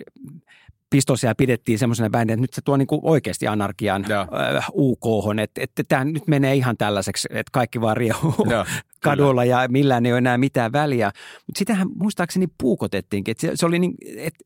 Pistosia 0.92 1.36
pidettiin 1.36 1.80
semmoisena 1.80 2.10
bändinä, 2.10 2.34
että 2.34 2.42
nyt 2.42 2.54
se 2.54 2.62
tuo 2.66 2.78
niin 2.78 2.88
kuin 2.88 3.02
oikeasti 3.04 3.48
anarkian 3.48 4.06
äh, 4.12 4.68
UK, 4.74 5.04
että, 5.42 5.62
että 5.62 5.84
tämä 5.88 6.04
nyt 6.04 6.28
menee 6.28 6.56
ihan 6.56 6.78
tällaiseksi, 6.78 7.28
että 7.32 7.50
kaikki 7.52 7.82
vaan 7.82 7.98
riehuu 7.98 8.36
kadulla 9.04 9.46
ja 9.46 9.68
millään 9.70 10.06
ei 10.06 10.12
ole 10.12 10.18
enää 10.18 10.38
mitään 10.38 10.72
väliä. 10.72 11.12
Mutta 11.48 11.60
sitähän 11.60 11.88
muistaakseni 11.96 12.48
puukotettiinkin, 12.58 13.32
että 13.32 13.42
se, 13.42 13.52
se 13.56 13.66
oli 13.66 13.80
niin, 13.80 13.94
että, 14.18 14.46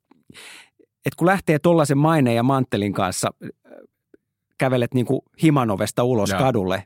että 1.05 1.17
kun 1.17 1.27
lähtee 1.27 1.59
tuollaisen 1.59 1.97
maineen 1.97 2.35
ja 2.35 2.43
manttelin 2.43 2.93
kanssa, 2.93 3.31
äh, 3.43 3.49
kävelet 4.57 4.93
niin 4.93 5.05
kuin 5.05 5.21
himanovesta 5.43 6.03
ulos 6.03 6.29
ja. 6.29 6.37
kadulle, 6.37 6.83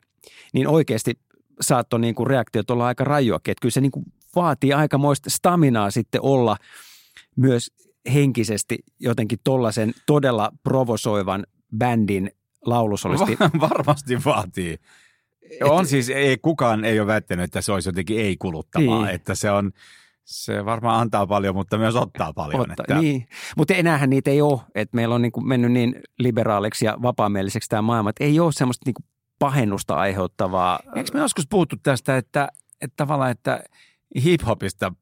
niin 0.54 0.68
oikeasti 0.68 1.20
saattoi 1.62 2.00
niin 2.00 2.16
kuin 2.16 2.28
reaktiot 2.28 2.72
olla 2.72 2.88
aika 2.88 3.04
rajuakin. 3.04 3.52
Että 3.52 3.62
kyllä 3.62 3.74
se 3.74 3.82
niin 3.82 3.92
kuin 3.92 4.06
vaatii 4.36 4.74
aikamoista 4.74 5.30
staminaa 5.30 5.92
sitten 5.92 6.22
olla 6.22 6.58
myös 7.36 7.72
henkisesti 8.14 8.78
jotenkin 9.00 9.40
tollaisen 9.44 9.94
todella 10.06 10.52
provosoivan 10.64 11.46
bändin 11.78 12.32
laulusolisti? 12.66 13.38
Varmasti 13.70 14.24
vaatii. 14.26 14.78
Et, 15.52 15.62
on 15.64 15.86
siis, 15.86 16.10
ei, 16.10 16.38
kukaan 16.38 16.86
ei 16.86 17.00
ole 17.00 17.08
väittänyt, 17.08 17.44
että 17.44 17.62
se 17.62 17.72
olisi 17.72 17.90
jotenkin 17.90 18.20
ei-kuluttavaa, 18.20 19.06
niin. 19.06 19.16
että 19.16 19.36
se 19.36 19.52
on, 19.52 19.72
se 20.24 20.66
varmaan 20.66 21.02
antaa 21.02 21.28
paljon, 21.28 21.56
mutta 21.56 21.78
myös 21.78 21.96
ottaa 21.96 22.34
paljon. 22.34 22.62
Otta, 22.62 22.84
että... 22.84 23.00
niin. 23.00 23.28
Mutta 23.58 23.74
enäähän 23.74 24.10
niitä 24.10 24.32
ei 24.32 24.42
ole, 24.42 24.62
että 24.76 24.96
meillä 24.96 25.16
on 25.16 25.22
niin 25.22 25.32
kuin 25.32 25.48
mennyt 25.48 25.72
niin 25.72 25.96
liberaaliksi 26.20 26.86
ja 26.86 26.98
vapaamieliseksi 27.02 27.70
tämä 27.70 27.82
maailma, 27.82 28.10
että 28.10 28.24
ei 28.24 28.40
ole 28.40 28.52
semmoista 28.52 28.84
niin 28.86 28.94
kuin 28.94 29.06
pahennusta 29.40 29.96
aiheuttavaa. 29.96 30.80
Eikö 30.96 31.12
me 31.14 31.20
joskus 31.20 31.48
puhuttu 31.50 31.76
tästä, 31.84 32.18
että, 32.18 32.48
että 32.82 32.96
tavallaan, 32.98 33.32
että 33.32 33.64
hip-hopista 34.24 34.94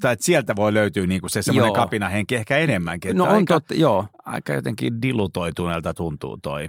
tai 0.00 0.12
että 0.12 0.24
sieltä 0.24 0.56
voi 0.56 0.74
löytyä 0.74 1.06
niin 1.06 1.20
kuin 1.20 1.30
se 1.30 1.42
semmoinen 1.42 1.72
kapinahenki 1.72 2.34
ehkä 2.34 2.58
enemmänkin. 2.58 3.16
No 3.16 3.24
on 3.24 3.30
aika, 3.30 3.54
totta, 3.54 3.74
joo. 3.74 4.06
Aika 4.24 4.52
jotenkin 4.52 5.02
dilutoituneelta 5.02 5.94
tuntuu 5.94 6.36
toi. 6.36 6.68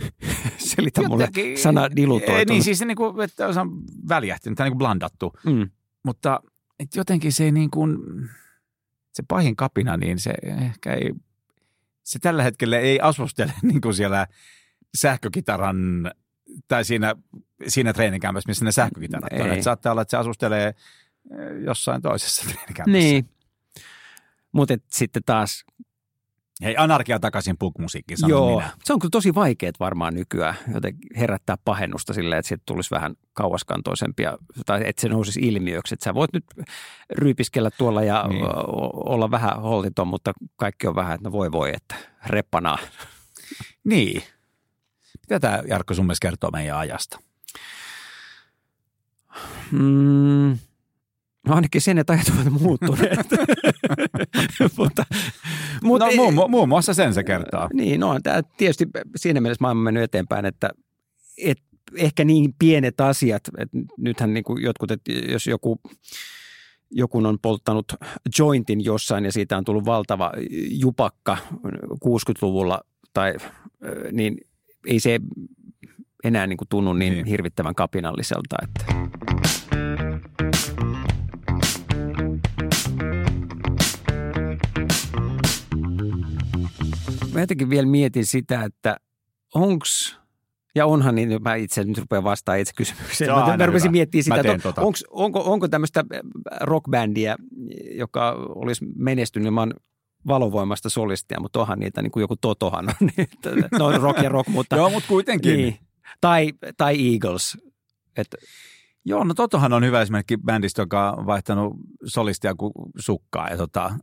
Selitä 0.58 1.08
mulle 1.08 1.28
sana 1.62 1.96
dilutoitunut. 1.96 2.48
Niin 2.48 2.62
siis 2.62 2.78
se 2.78 2.84
niin 2.84 2.96
kuin, 2.96 3.20
että 3.20 3.48
on 3.48 3.82
väljähtynyt 4.08 4.56
tai 4.56 4.66
niin 4.66 4.72
kuin 4.72 4.78
blandattu. 4.78 5.32
Mm. 5.46 5.70
Mutta 6.02 6.40
jotenkin 6.94 7.32
se 7.32 7.44
ei 7.44 7.52
niin 7.52 7.70
kuin, 7.70 7.98
se 9.12 9.22
pahin 9.28 9.56
kapina, 9.56 9.96
niin 9.96 10.18
se 10.18 10.34
ehkä 10.66 10.94
ei, 10.94 11.12
se 12.02 12.18
tällä 12.18 12.42
hetkellä 12.42 12.78
ei 12.78 13.00
asustele 13.00 13.52
niin 13.62 13.80
kuin 13.80 13.94
siellä 13.94 14.26
sähkökitaran 14.96 15.76
tai 16.68 16.84
siinä, 16.84 17.14
siinä 17.66 17.92
treenikämpässä, 17.92 18.48
missä 18.48 18.64
ne 18.64 18.72
sähkökitarat 18.72 19.40
on. 19.40 19.52
Että 19.52 19.62
saattaa 19.64 19.92
olla, 19.92 20.02
että 20.02 20.10
se 20.10 20.16
asustelee 20.16 20.74
jossain 21.64 22.02
toisessa 22.02 22.42
treenikämpässä. 22.48 22.98
Niin, 22.98 23.28
mutta 24.52 24.74
sitten 24.90 25.22
taas 25.26 25.64
Hei, 26.62 26.76
anarkia 26.76 27.18
takaisin 27.18 27.58
punk-musiikkiin, 27.58 28.18
Joo, 28.26 28.56
minä. 28.56 28.70
se 28.84 28.92
on 28.92 28.98
kyllä 28.98 29.10
tosi 29.10 29.34
vaikeet 29.34 29.80
varmaan 29.80 30.14
nykyään 30.14 30.54
joten 30.74 30.96
herättää 31.16 31.56
pahennusta 31.64 32.12
silleen, 32.12 32.38
että 32.38 32.48
siitä 32.48 32.62
tulisi 32.66 32.90
vähän 32.90 33.14
kauaskantoisempia, 33.32 34.38
tai 34.66 34.82
että 34.84 35.02
se 35.02 35.08
nousisi 35.08 35.40
ilmiöksi. 35.40 35.94
Että 35.94 36.04
sä 36.04 36.14
voit 36.14 36.32
nyt 36.32 36.44
ryypiskellä 37.10 37.70
tuolla 37.70 38.02
ja 38.02 38.26
niin. 38.28 38.44
olla 38.94 39.30
vähän 39.30 39.62
holtiton, 39.62 40.08
mutta 40.08 40.32
kaikki 40.56 40.86
on 40.86 40.94
vähän, 40.94 41.14
että 41.14 41.28
no 41.28 41.32
voi 41.32 41.52
voi, 41.52 41.72
että 41.74 41.94
reppanaa. 42.26 42.78
Niin. 43.84 44.22
Mitä 45.20 45.40
tämä 45.40 45.62
Jarkko 45.68 45.94
sun 45.94 46.06
mielestä 46.06 46.28
kertoo 46.28 46.50
meidän 46.50 46.78
ajasta? 46.78 47.18
Mm, 49.70 50.58
No 51.48 51.54
ainakin 51.54 51.80
sen, 51.80 51.98
että 51.98 52.12
ajat 52.12 52.32
ovat 52.34 52.62
muuttuneet. 52.62 53.18
mutta, 54.78 55.06
mutta 55.82 56.04
no, 56.04 56.10
ei, 56.10 56.16
muun, 56.16 56.50
muun 56.50 56.68
muassa 56.68 56.94
sen 56.94 57.14
se 57.14 57.24
kertoo. 57.24 57.68
Niin, 57.72 58.00
no 58.00 58.20
tämä 58.22 58.42
tietysti 58.56 58.86
siinä 59.16 59.40
mielessä 59.40 59.62
maailma 59.62 59.80
on 59.80 59.84
mennyt 59.84 60.02
eteenpäin, 60.02 60.44
että 60.44 60.70
et, 61.38 61.58
ehkä 61.96 62.24
niin 62.24 62.54
pienet 62.58 63.00
asiat, 63.00 63.42
että 63.58 63.78
nythän 63.98 64.34
niin 64.34 64.44
kuin 64.44 64.62
jotkut, 64.62 64.90
että 64.90 65.12
jos 65.12 65.46
joku 65.46 65.80
joku 66.90 67.18
on 67.18 67.38
polttanut 67.42 67.92
jointin 68.38 68.84
jossain 68.84 69.24
ja 69.24 69.32
siitä 69.32 69.56
on 69.56 69.64
tullut 69.64 69.84
valtava 69.84 70.32
jupakka 70.70 71.36
60-luvulla, 72.04 72.80
tai, 73.12 73.34
niin 74.12 74.36
ei 74.86 75.00
se 75.00 75.20
enää 76.24 76.46
niin 76.46 76.56
kuin 76.56 76.68
tunnu 76.68 76.92
niin, 76.92 77.12
niin 77.12 77.26
hirvittävän 77.26 77.74
kapinalliselta. 77.74 78.56
Että. 78.62 78.84
Mä 87.34 87.40
jotenkin 87.40 87.70
vielä 87.70 87.86
mietin 87.86 88.26
sitä, 88.26 88.64
että 88.64 88.96
onks, 89.54 90.18
ja 90.74 90.86
onhan 90.86 91.14
niin, 91.14 91.42
mä 91.42 91.54
itse 91.54 91.84
nyt 91.84 91.98
rupean 91.98 92.24
vastaamaan 92.24 92.60
itse 92.60 92.72
kysymykseen. 92.76 93.28
Joo, 93.28 93.46
mä, 93.46 93.56
mä 93.56 93.66
rupesin 93.66 93.92
miettimään 93.92 94.24
sitä, 94.24 94.52
että 94.52 94.62
tota. 94.62 94.82
onks, 94.82 95.04
onko, 95.10 95.52
onko 95.52 95.68
tämmöistä 95.68 96.04
rockbändiä, 96.60 97.36
joka 97.90 98.30
olisi 98.54 98.84
menestynyt 98.96 99.46
ilman 99.46 99.74
valovoimasta 100.26 100.88
solistia, 100.88 101.40
mutta 101.40 101.60
onhan 101.60 101.78
niitä 101.78 102.02
niin 102.02 102.10
kuin 102.10 102.20
joku 102.20 102.36
Totohan 102.36 102.88
on. 102.88 102.94
Niin, 103.16 103.28
no 103.78 103.98
rock 103.98 104.22
ja 104.22 104.28
rock, 104.28 104.48
mutta... 104.48 104.76
Joo, 104.76 104.90
mutta 104.90 105.08
kuitenkin. 105.08 105.56
Niin. 105.56 105.78
Tai, 106.20 106.52
tai 106.76 107.12
Eagles. 107.12 107.58
Et, 108.16 108.34
Joo, 109.04 109.24
no 109.24 109.34
Totohan 109.34 109.72
on 109.72 109.84
hyvä 109.84 110.02
esimerkki 110.02 110.36
bändistä, 110.36 110.82
joka 110.82 111.10
on 111.10 111.26
vaihtanut 111.26 111.76
solistia 112.06 112.54
kuin 112.54 112.72
sukkaa. 112.98 113.48
Ja 113.48 113.56
tota, 113.56 113.94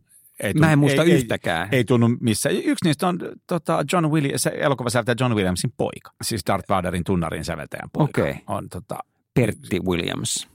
ei 0.44 0.54
tunnu, 0.54 0.68
Mä 0.68 0.74
en 0.74 0.80
muista 0.80 1.04
ei, 1.04 1.12
yhtäkään. 1.12 1.70
Ei, 1.72 1.78
ei 1.78 1.84
tunnu 1.84 2.10
missä. 2.20 2.50
Yksi 2.50 2.86
niistä 2.86 3.08
on 3.08 3.20
tota, 3.48 3.84
John 3.94 4.06
Williams, 4.06 4.48
elokuvasäveltäjä 4.48 5.16
John 5.20 5.36
Williamsin 5.36 5.74
poika. 5.78 6.12
Siis 6.22 6.42
Darth 6.48 6.70
Vaderin 6.70 7.04
tunnarin 7.04 7.46
säveltäjän 7.46 7.90
poika. 7.94 8.22
Okei. 8.22 8.32
Okay. 8.32 8.44
On 8.48 8.70
tota... 8.70 9.00
Pertti 9.34 9.80
Williams. 9.80 10.50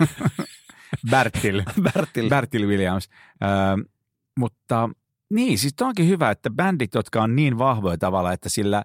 Bertil. 1.10 1.62
Bertil. 1.94 2.28
Bertil 2.28 2.68
Williams. 2.68 3.08
Ö, 3.42 3.84
mutta 4.38 4.90
niin, 5.30 5.58
siis 5.58 5.74
onkin 5.80 6.08
hyvä, 6.08 6.30
että 6.30 6.50
bändit, 6.50 6.94
jotka 6.94 7.22
on 7.22 7.36
niin 7.36 7.58
vahvoja 7.58 7.98
tavalla, 7.98 8.32
että 8.32 8.48
sillä 8.48 8.84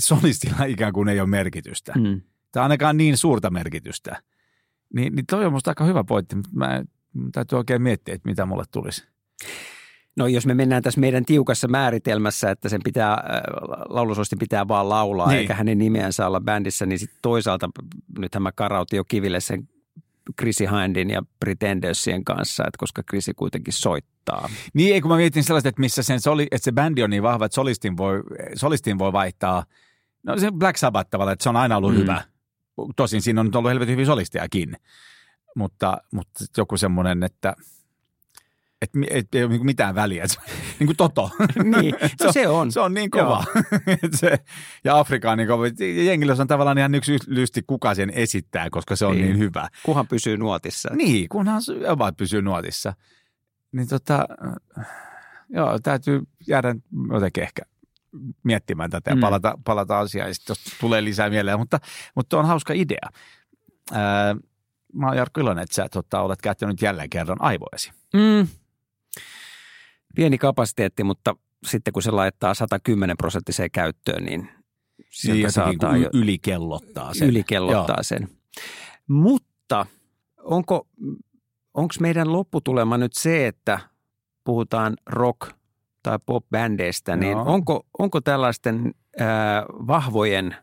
solistilla 0.00 0.64
ikään 0.64 0.92
kuin 0.92 1.08
ei 1.08 1.20
ole 1.20 1.28
merkitystä. 1.28 1.92
Mm. 1.96 2.20
Tai 2.52 2.62
ainakaan 2.62 2.96
niin 2.96 3.16
suurta 3.16 3.50
merkitystä. 3.50 4.22
Niin, 4.94 5.14
niin 5.14 5.26
toi 5.26 5.46
on 5.46 5.52
musta 5.52 5.70
aika 5.70 5.84
hyvä 5.84 6.04
pointti, 6.04 6.36
mutta 6.36 6.50
mä 6.54 6.82
täytyy 7.32 7.58
oikein 7.58 7.82
miettiä, 7.82 8.14
että 8.14 8.28
mitä 8.28 8.46
mulle 8.46 8.64
tulisi. 8.70 9.04
No 10.16 10.26
jos 10.26 10.46
me 10.46 10.54
mennään 10.54 10.82
tässä 10.82 11.00
meidän 11.00 11.24
tiukassa 11.24 11.68
määritelmässä, 11.68 12.50
että 12.50 12.68
sen 12.68 12.80
pitää, 12.84 13.12
äh, 13.12 13.20
laulusostin 13.88 14.38
pitää 14.38 14.68
vaan 14.68 14.88
laulaa, 14.88 15.28
niin. 15.28 15.38
eikä 15.38 15.54
hänen 15.54 15.78
nimeänsä 15.78 16.26
olla 16.26 16.40
bändissä, 16.40 16.86
niin 16.86 16.98
sitten 16.98 17.18
toisaalta, 17.22 17.70
nythän 18.18 18.42
mä 18.42 18.52
karautin 18.52 18.96
jo 18.96 19.04
kiville 19.04 19.40
sen 19.40 19.68
Chrissy 20.38 20.64
Hindin 20.66 21.10
ja 21.10 21.22
Pretendersien 21.40 22.24
kanssa, 22.24 22.62
että 22.62 22.78
koska 22.78 23.02
Chrissy 23.02 23.34
kuitenkin 23.34 23.72
soittaa. 23.72 24.48
Niin, 24.74 24.94
ei 24.94 25.00
kun 25.00 25.10
mä 25.10 25.16
mietin 25.16 25.44
sellaista, 25.44 25.68
että 25.68 25.80
missä 25.80 26.02
sen 26.02 26.20
soli, 26.20 26.46
että 26.50 26.64
se 26.64 26.72
bändi 26.72 27.02
on 27.02 27.10
niin 27.10 27.22
vahva, 27.22 27.44
että 27.44 27.54
solistin 27.54 27.96
voi, 27.96 28.22
solistin 28.54 28.98
voi 28.98 29.12
vaihtaa, 29.12 29.64
no 30.22 30.38
se 30.38 30.50
Black 30.50 30.76
Sabbath 30.76 31.10
tavalla, 31.10 31.32
että 31.32 31.42
se 31.42 31.48
on 31.48 31.56
aina 31.56 31.76
ollut 31.76 31.94
mm. 31.94 31.98
hyvä. 31.98 32.22
Tosin 32.96 33.22
siinä 33.22 33.40
on 33.40 33.50
ollut 33.54 33.70
helvetin 33.70 33.92
hyvin 33.92 34.06
solistiakin 34.06 34.76
mutta, 35.56 35.98
mutta 36.12 36.44
joku 36.56 36.76
semmoinen, 36.76 37.22
että 37.22 37.54
mi- 38.94 39.06
et 39.10 39.34
ei 39.34 39.42
ole 39.42 39.48
niinku 39.50 39.64
mitään 39.64 39.94
väliä. 39.94 40.28
Se, 40.28 40.40
niin 40.78 40.86
kuin 40.86 40.96
Toto. 40.96 41.30
Niin, 41.64 41.94
no 42.24 42.32
se 42.32 42.48
on. 42.48 42.72
Se 42.72 42.80
on 42.80 42.94
niin 42.94 43.10
kova. 43.10 43.44
Et 44.04 44.12
se, 44.14 44.38
ja 44.84 44.98
Afrika 44.98 45.30
on 45.30 45.38
niin 45.38 45.48
kova. 45.48 45.64
Jengillä 46.04 46.34
se 46.34 46.42
on 46.42 46.48
tavallaan 46.48 46.78
ihan 46.78 46.94
yksi 46.94 47.18
lysti, 47.26 47.62
kuka 47.66 47.94
sen 47.94 48.10
esittää, 48.10 48.70
koska 48.70 48.96
se 48.96 49.06
on 49.06 49.12
niin, 49.12 49.22
Niin. 49.22 49.32
niin 49.32 49.38
hyvä. 49.40 49.68
Kuhan 49.82 50.06
pysyy 50.08 50.36
nuotissa. 50.36 50.88
Niin, 50.94 51.28
kunhan 51.28 51.62
se 51.62 51.72
vaan 51.98 52.14
pysyy 52.16 52.42
nuotissa. 52.42 52.92
Niin 53.72 53.88
tota, 53.88 54.26
joo, 55.48 55.78
täytyy 55.78 56.20
jäädä 56.48 56.74
jotenkin 57.12 57.42
ehkä 57.42 57.62
miettimään 58.42 58.90
tätä 58.90 59.10
ja 59.10 59.14
Mm. 59.14 59.20
palata, 59.20 59.58
palata 59.64 59.98
asiaan, 59.98 60.28
ja 60.30 60.34
sitten 60.34 60.50
jos 60.50 60.76
tulee 60.80 61.04
lisää 61.04 61.30
mieleen. 61.30 61.58
Mutta, 61.58 61.78
mutta 62.14 62.38
on 62.38 62.46
hauska 62.46 62.72
idea. 62.72 63.08
Ää, 63.92 64.36
mä 64.92 65.06
oon 65.06 65.16
Jarkko 65.16 65.40
iloinen, 65.40 65.62
että 65.62 65.74
sä 65.74 65.86
tota, 65.92 66.20
olet 66.20 66.42
käyttänyt 66.42 66.82
jälleen 66.82 67.10
kerran 67.10 67.42
aivoesi. 67.42 67.92
Mm. 68.14 68.48
Pieni 70.14 70.38
kapasiteetti, 70.38 71.04
mutta 71.04 71.36
sitten 71.66 71.92
kun 71.92 72.02
se 72.02 72.10
laittaa 72.10 72.54
110 72.54 73.16
prosenttiseen 73.16 73.70
käyttöön, 73.70 74.24
niin 74.24 74.48
sieltä 75.10 75.36
Niin, 75.40 75.52
saattaa 75.52 75.96
jo 75.96 76.10
ylikellottaa 76.12 77.14
sen. 77.14 77.28
ylikellottaa 77.28 77.96
Joo. 77.96 78.02
sen. 78.02 78.28
Mutta 79.08 79.86
onko 80.42 80.86
onko 81.74 81.94
meidän 82.00 82.32
lopputulema 82.32 82.98
nyt 82.98 83.12
se, 83.14 83.46
että 83.46 83.78
puhutaan 84.44 84.96
rock- 85.10 85.54
tai 86.02 86.18
pop-bändeistä, 86.26 87.16
niin 87.16 87.32
Joo. 87.32 87.44
onko, 87.46 87.86
onko 87.98 88.20
tällaisten 88.20 88.94
äh, 89.20 89.26
vahvojen 89.68 90.56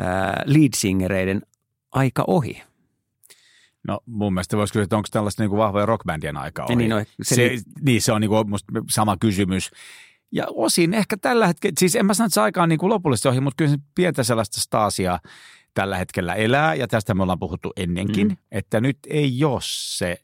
äh, 0.00 0.32
leadsingereiden 0.44 1.42
aika 1.92 2.24
ohi? 2.26 2.62
No 3.88 4.00
mun 4.06 4.34
mielestä 4.34 4.56
voisi 4.56 4.72
kysyä, 4.72 4.84
että 4.84 4.96
onko 4.96 5.08
tällaista 5.10 5.42
niin 5.42 5.50
kuin 5.50 5.58
vahvoja 5.58 5.86
rockbändien 5.86 6.36
aikaa 6.36 6.66
Ja 6.68 6.76
niin, 6.76 6.90
no, 6.90 7.04
se, 7.22 7.34
se 7.34 7.56
niin, 7.80 8.02
se 8.02 8.12
on 8.12 8.20
niin 8.20 8.28
kuin 8.28 8.50
musta 8.50 8.72
sama 8.90 9.16
kysymys. 9.16 9.70
Ja 10.32 10.46
osin 10.50 10.94
ehkä 10.94 11.16
tällä 11.16 11.46
hetkellä, 11.46 11.74
siis 11.78 11.96
en 11.96 12.06
mä 12.06 12.14
sano, 12.14 12.26
että 12.26 12.34
se 12.34 12.40
aika 12.40 12.62
on 12.62 12.68
niin 12.68 12.78
kuin 12.78 12.90
lopullisesti 12.90 13.28
ohi, 13.28 13.40
mutta 13.40 13.56
kyllä 13.56 13.70
se 13.70 13.78
pientä 13.94 14.22
sellaista 14.22 14.60
staasia 14.60 15.18
tällä 15.74 15.96
hetkellä 15.96 16.34
elää, 16.34 16.74
ja 16.74 16.88
tästä 16.88 17.14
me 17.14 17.22
ollaan 17.22 17.38
puhuttu 17.38 17.72
ennenkin, 17.76 18.28
mm. 18.28 18.36
että 18.52 18.80
nyt 18.80 18.98
ei 19.10 19.44
ole 19.44 19.60
se 19.62 20.16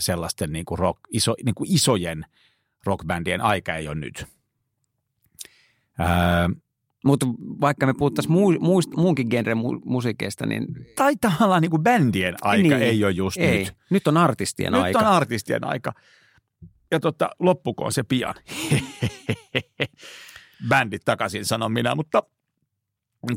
sellaisten 0.00 0.52
niin 0.52 0.64
kuin 0.64 0.78
rock, 0.78 1.00
iso, 1.10 1.34
niin 1.44 1.54
kuin 1.54 1.72
isojen 1.72 2.26
rockbändien 2.84 3.40
aika 3.40 3.74
ei 3.74 3.88
ole 3.88 3.94
nyt. 3.94 4.26
Öö, 6.00 6.06
Mutta 7.04 7.26
vaikka 7.60 7.86
me 7.86 7.94
puhuttaisiin 7.94 8.32
muu, 8.32 8.52
muist, 8.60 8.90
muunkin 8.96 9.26
genren 9.30 9.56
mu, 9.58 9.80
musiikeista, 9.84 10.46
niin 10.46 10.66
tai 10.96 11.16
tavallaan 11.16 11.62
niin 11.62 11.70
kuin 11.70 11.82
bändien 11.82 12.34
aika 12.42 12.62
Niin. 12.62 12.82
ei 12.82 13.04
ole 13.04 13.12
just 13.12 13.36
ei. 13.36 13.58
nyt. 13.58 13.74
Nyt 13.90 14.06
on 14.08 14.16
artistien 14.16 14.72
Nyt 14.72 14.82
aika. 14.82 14.98
on 14.98 15.06
artistien 15.06 15.64
aika. 15.64 15.92
Ja 16.90 17.00
tota, 17.00 17.30
loppukoon 17.38 17.92
se 17.92 18.02
pian. 18.02 18.34
Bändit 20.68 21.02
takaisin, 21.04 21.44
sanon 21.44 21.72
minä, 21.72 21.94
mutta 21.94 22.22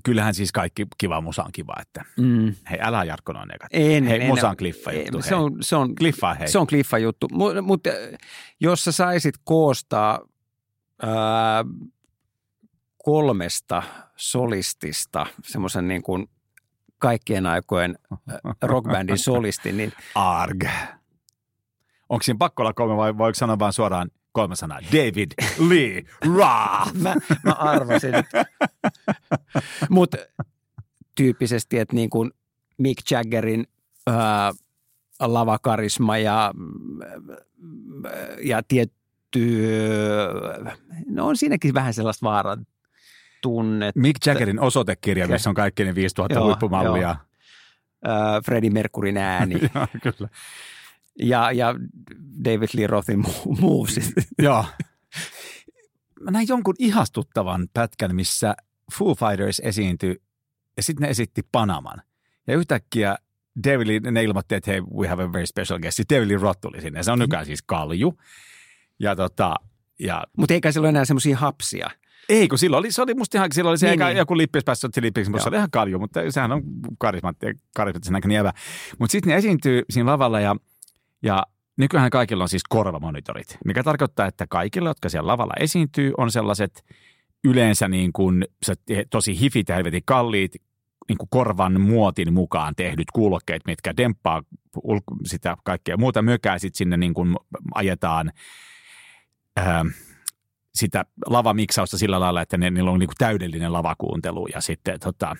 kyllähän 0.03 0.33
siis 0.33 0.51
kaikki 0.51 0.87
kiva 0.97 1.21
musa 1.21 1.43
on 1.43 1.51
kiva, 1.51 1.73
että 1.81 2.05
mm. 2.17 2.53
hei, 2.69 2.79
älä 2.81 3.03
Jarkko 3.03 3.33
noin 3.33 3.55
ekat. 3.55 3.69
En, 3.73 4.03
Hei, 4.03 4.21
en, 4.21 4.27
musa 4.27 4.49
on 4.49 4.57
kliffa 4.57 4.91
juttu, 4.91 5.21
Se 5.21 5.35
on, 5.35 5.57
se 5.61 5.75
on, 5.75 5.95
Kliffa, 5.95 6.33
hei. 6.33 6.47
se 6.47 6.59
on 6.59 6.67
kliffa 6.67 6.97
juttu. 6.97 7.27
Mutta 7.31 7.61
mut, 7.61 7.87
äh, 7.87 7.93
jos 8.59 8.83
sä 8.83 8.91
saisit 8.91 9.35
koostaa 9.43 10.19
ää, 11.01 11.65
kolmesta 13.03 13.83
solistista 14.15 15.25
semmoisen 15.43 15.87
niin 15.87 16.01
kuin 16.01 16.29
kaikkien 16.97 17.45
aikojen 17.45 17.97
äh, 18.11 18.37
rockbändin 18.61 19.17
solisti, 19.31 19.71
niin 19.71 19.93
Arg. 20.15 20.63
Onko 22.09 22.23
siinä 22.23 22.37
pakko 22.37 22.63
olla 22.63 22.73
kolme 22.73 22.97
vai 22.97 23.17
voiko 23.17 23.35
sanoa 23.35 23.59
vain 23.59 23.73
suoraan 23.73 24.11
kolme 24.31 24.55
sanaa? 24.55 24.79
David 24.91 25.31
Lee 25.69 26.03
Roth. 26.25 26.93
mä, 27.03 27.15
mä 27.43 27.51
arvasin. 27.51 28.13
Mutta 29.89 30.17
tyyppisesti, 31.15 31.79
että 31.79 31.95
niin 31.95 32.09
kuin 32.09 32.31
Mick 32.77 33.11
Jaggerin 33.11 33.67
ää, 34.07 34.51
lavakarisma 35.19 36.17
ja, 36.17 36.53
ja 38.43 38.63
tietty, 38.63 39.61
no 41.05 41.27
on 41.27 41.37
siinäkin 41.37 41.73
vähän 41.73 41.93
sellaista 41.93 42.25
vaaran 42.25 42.65
tunnetta. 43.41 43.99
Mick 43.99 44.25
Jaggerin 44.25 44.59
osoitekirja, 44.59 45.27
missä 45.27 45.49
on 45.49 45.55
kaikki 45.55 45.83
ne 45.83 45.95
5000 45.95 46.35
Joo, 46.35 46.45
huippumallia. 46.45 47.15
Ää, 48.03 48.41
Freddie 48.45 48.69
Mercuryn 48.69 49.17
ääni 49.17 49.55
Joo, 49.75 49.87
kyllä. 50.03 50.29
ja, 51.19 51.51
ja 51.51 51.75
David 52.45 52.69
Lee 52.73 52.87
Rothin 52.87 53.23
movesit. 53.59 54.13
Joo. 54.41 54.65
Mä 56.19 56.31
näin 56.31 56.47
jonkun 56.47 56.75
ihastuttavan 56.79 57.67
pätkän, 57.73 58.15
missä 58.15 58.55
Foo 58.93 59.15
Fighters 59.15 59.59
esiintyi 59.59 60.21
ja 60.77 60.83
sitten 60.83 61.01
ne 61.01 61.09
esitti 61.09 61.41
Panaman. 61.51 62.01
Ja 62.47 62.57
yhtäkkiä 62.57 63.17
David 63.63 63.87
Lee, 63.87 64.11
ne 64.11 64.23
ilmoitti, 64.23 64.55
että 64.55 64.71
hei, 64.71 64.81
we 64.81 65.07
have 65.07 65.23
a 65.23 65.33
very 65.33 65.45
special 65.45 65.79
guest. 65.79 65.97
Sitten 65.97 66.17
David 66.17 66.27
Lee 66.31 66.37
Roth 66.37 66.61
tuli 66.61 66.81
sinne. 66.81 67.03
Se 67.03 67.11
on 67.11 67.19
nykyään 67.19 67.45
siis 67.45 67.61
kalju. 67.61 68.17
Ja 68.99 69.15
tota, 69.15 69.55
ja 69.99 70.23
Mutta 70.37 70.53
eikä 70.53 70.71
sillä 70.71 70.85
ole 70.85 70.89
enää 70.89 71.05
semmoisia 71.05 71.37
hapsia. 71.37 71.89
Ei, 72.29 72.47
kun 72.47 72.57
silloin 72.57 72.79
oli, 72.79 72.91
se 72.91 73.01
oli 73.01 73.13
musta 73.13 73.37
ihan, 73.37 73.49
silloin 73.53 73.71
oli 73.71 73.77
se 73.77 73.85
Niin, 73.87 73.93
eka, 73.93 74.07
niin. 74.07 74.17
joku 74.17 74.37
lippis 74.37 74.63
päässä 74.63 74.87
otti 74.87 75.01
lippiksi, 75.01 75.31
mutta 75.31 75.43
se 75.43 75.49
oli 75.49 75.57
ihan 75.57 75.71
kalju, 75.71 75.99
mutta 75.99 76.19
sehän 76.29 76.51
on 76.51 76.61
karismatti, 76.99 77.45
karismaattisen 77.75 78.13
näköinen 78.13 78.35
jävä. 78.35 78.53
Mutta 78.99 79.11
sitten 79.11 79.29
ne 79.31 79.37
esiintyy 79.37 79.81
siinä 79.89 80.11
lavalla 80.11 80.39
ja, 80.39 80.55
ja 81.23 81.43
nykyään 81.77 82.09
kaikilla 82.09 82.43
on 82.43 82.49
siis 82.49 82.63
korvamonitorit, 82.69 83.57
mikä 83.65 83.83
tarkoittaa, 83.83 84.25
että 84.27 84.47
kaikilla, 84.49 84.89
jotka 84.89 85.09
siellä 85.09 85.27
lavalla 85.31 85.53
esiintyy, 85.59 86.13
on 86.17 86.31
sellaiset 86.31 86.83
yleensä 87.43 87.87
niin 87.87 88.13
kuin 88.13 88.45
se 88.63 88.73
tosi 89.09 89.39
hifit 89.39 89.69
ja 89.69 89.75
helvetin 89.75 90.03
kalliit 90.05 90.51
niin 91.09 91.17
kuin 91.17 91.29
korvan 91.29 91.81
muotin 91.81 92.33
mukaan 92.33 92.75
tehdyt 92.75 93.11
kuulokkeet, 93.13 93.61
mitkä 93.65 93.97
demppaa 93.97 94.43
ulko- 94.83 95.15
sitä 95.25 95.57
kaikkea 95.63 95.97
muuta 95.97 96.21
mökää, 96.21 96.59
sitten 96.59 96.77
sinne 96.77 96.97
niin 96.97 97.13
kuin 97.13 97.35
ajetaan 97.75 98.31
ää, 99.57 99.85
sitä 100.75 101.05
lavamiksausta 101.25 101.97
sillä 101.97 102.19
lailla, 102.19 102.41
että 102.41 102.57
ne, 102.57 102.69
niillä 102.69 102.91
on 102.91 102.99
niin 102.99 103.07
kuin 103.07 103.17
täydellinen 103.17 103.73
lavakuuntelu 103.73 104.47
ja 104.47 104.61
sitten 104.61 104.99
tota, 104.99 105.35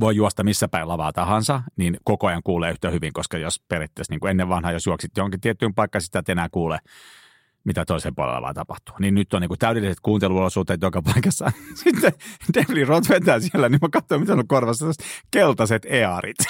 voi 0.00 0.16
juosta 0.16 0.44
missä 0.44 0.68
päin 0.68 0.88
lavaa 0.88 1.12
tahansa, 1.12 1.62
niin 1.76 1.96
koko 2.04 2.26
ajan 2.26 2.42
kuulee 2.44 2.70
yhtä 2.70 2.90
hyvin, 2.90 3.12
koska 3.12 3.38
jos 3.38 3.60
periaatteessa 3.68 4.12
niin 4.12 4.20
kuin 4.20 4.30
ennen 4.30 4.48
vanhaa, 4.48 4.72
jos 4.72 4.86
juoksit 4.86 5.16
johonkin 5.16 5.40
tiettyyn 5.40 5.74
paikkaan, 5.74 6.02
sitä 6.02 6.18
et 6.18 6.28
enää 6.28 6.48
kuule, 6.48 6.78
mitä 7.64 7.84
toisen 7.84 8.14
puolella 8.14 8.42
vaan 8.42 8.54
tapahtuu. 8.54 8.94
Niin 8.98 9.14
nyt 9.14 9.34
on 9.34 9.40
niin 9.40 9.48
kuin 9.48 9.58
täydelliset 9.58 10.00
kuunteluolosuhteet 10.02 10.82
joka 10.82 11.02
paikassa. 11.02 11.52
Sitten 11.84 12.12
Devli 12.54 12.84
Roth 12.84 13.08
vetää 13.08 13.40
siellä, 13.40 13.68
niin 13.68 13.78
mä 13.82 13.88
katsoin, 13.92 14.20
mitä 14.20 14.32
on 14.32 14.46
korvassa, 14.48 14.86
keltaiset 15.30 15.86
earit. 15.88 16.36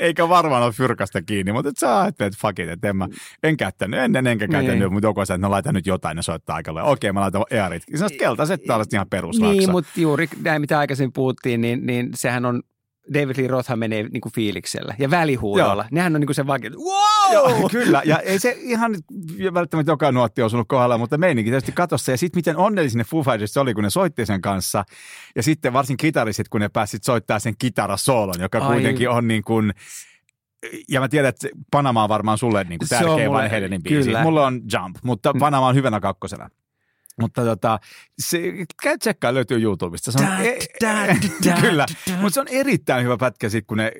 Eikä 0.00 0.28
varmaan 0.28 0.62
ole 0.62 0.72
fyrkasta 0.72 1.22
kiinni, 1.22 1.52
mutta 1.52 1.70
sä 1.78 2.00
ajattelet, 2.00 2.32
että 2.32 2.46
fuck 2.48 2.58
it, 2.58 2.68
että 2.68 2.88
en, 2.88 2.96
mä, 2.96 3.08
en 3.42 3.56
käyttänyt 3.56 4.00
ennen, 4.00 4.26
enkä 4.26 4.48
käyttänyt, 4.48 4.80
Niin. 4.80 4.92
mutta 4.92 5.06
joku 5.06 5.26
sanoo, 5.26 5.36
että 5.36 5.46
no 5.46 5.50
laita 5.50 5.72
nyt 5.72 5.86
jotain 5.86 6.16
ja 6.16 6.22
soittaa 6.22 6.56
aikalle. 6.56 6.82
Okei, 6.82 7.12
mä 7.12 7.20
laitan 7.20 7.44
earit. 7.50 7.82
Sellaiset 7.94 8.18
keltaiset, 8.18 8.64
tällaiset 8.66 8.92
ihan 8.92 9.06
perusraksa. 9.10 9.52
Niin, 9.52 9.70
mutta 9.70 9.90
juuri 9.96 10.28
näin, 10.42 10.60
mitä 10.60 10.78
aikaisemmin 10.78 11.12
puhuttiin, 11.12 11.60
niin, 11.60 11.86
niin 11.86 12.10
sehän 12.14 12.44
on, 12.44 12.62
David 13.14 13.36
Lee 13.38 13.48
Rothhan 13.48 13.78
menee 13.78 14.02
niin 14.02 14.20
kuin 14.20 14.32
fiiliksellä 14.32 14.94
ja 14.98 15.10
välihuudolla. 15.10 15.82
Joo. 15.82 15.88
Nehän 15.90 16.14
on 16.14 16.20
niin 16.20 16.26
kuin 16.26 16.34
se 16.34 16.46
vaan, 16.46 16.60
wow! 16.62 17.32
Joo, 17.32 17.68
kyllä. 17.68 18.02
Ja 18.04 18.18
ei 18.18 18.38
se 18.38 18.56
ihan 18.60 18.94
välttämättä 19.54 19.92
joka 19.92 20.12
nuotti 20.12 20.42
osunut 20.42 20.68
kohdalla, 20.68 20.98
mutta 20.98 21.18
meininki 21.18 21.50
tietysti 21.50 21.72
katossa. 21.72 22.10
Ja 22.10 22.16
sitten 22.18 22.38
miten 22.38 22.56
onnellisia 22.56 22.98
ne 22.98 23.04
Foo 23.04 23.22
Fighters 23.22 23.56
oli, 23.56 23.74
kun 23.74 23.84
ne 23.84 23.90
soitti 23.90 24.26
sen 24.26 24.40
kanssa. 24.40 24.84
Ja 25.36 25.42
sitten 25.42 25.72
varsin 25.72 25.96
kitaristit, 25.96 26.48
kun 26.48 26.60
ne 26.60 26.68
pääsit 26.68 27.04
soittaa 27.04 27.38
sen 27.38 27.54
kitarasoolon, 27.58 28.40
joka 28.40 28.58
Ai. 28.58 28.72
kuitenkin 28.74 29.10
on 29.10 29.28
niin 29.28 29.42
kuin... 29.44 29.72
Ja 30.88 31.00
mä 31.00 31.08
tiedän, 31.08 31.28
että 31.28 31.48
Panama 31.70 32.02
on 32.02 32.08
varmaan 32.08 32.38
sulle 32.38 32.64
niin 32.64 32.78
kuin 32.78 32.88
tärkeä 32.88 33.28
Halenin 33.50 33.82
biisi. 33.82 34.04
kyllä. 34.04 34.22
Mulla 34.22 34.46
on 34.46 34.60
Jump, 34.72 34.96
mutta 35.02 35.32
Mm. 35.32 35.38
Panama 35.38 35.66
on 35.68 35.74
hyvänä 35.74 36.00
kakkosena. 36.00 36.48
Mutta 37.20 37.44
tota, 37.44 37.78
se, 38.18 38.38
käy 38.82 38.98
tsekkaa, 38.98 39.34
löytyy 39.34 39.62
YouTubesta. 39.62 40.12
Se 40.12 40.18
on, 40.18 40.26
Da, 40.26 40.38
e- 40.38 40.58
da, 40.84 41.06
da, 41.54 41.60
kyllä, 41.60 41.86
mutta 42.20 42.34
se 42.34 42.40
on 42.40 42.48
erittäin 42.50 43.04
hyvä 43.04 43.16
pätkä 43.16 43.48
sit, 43.48 43.64
kun 43.66 43.76
ne 43.76 43.86
e, 43.86 43.90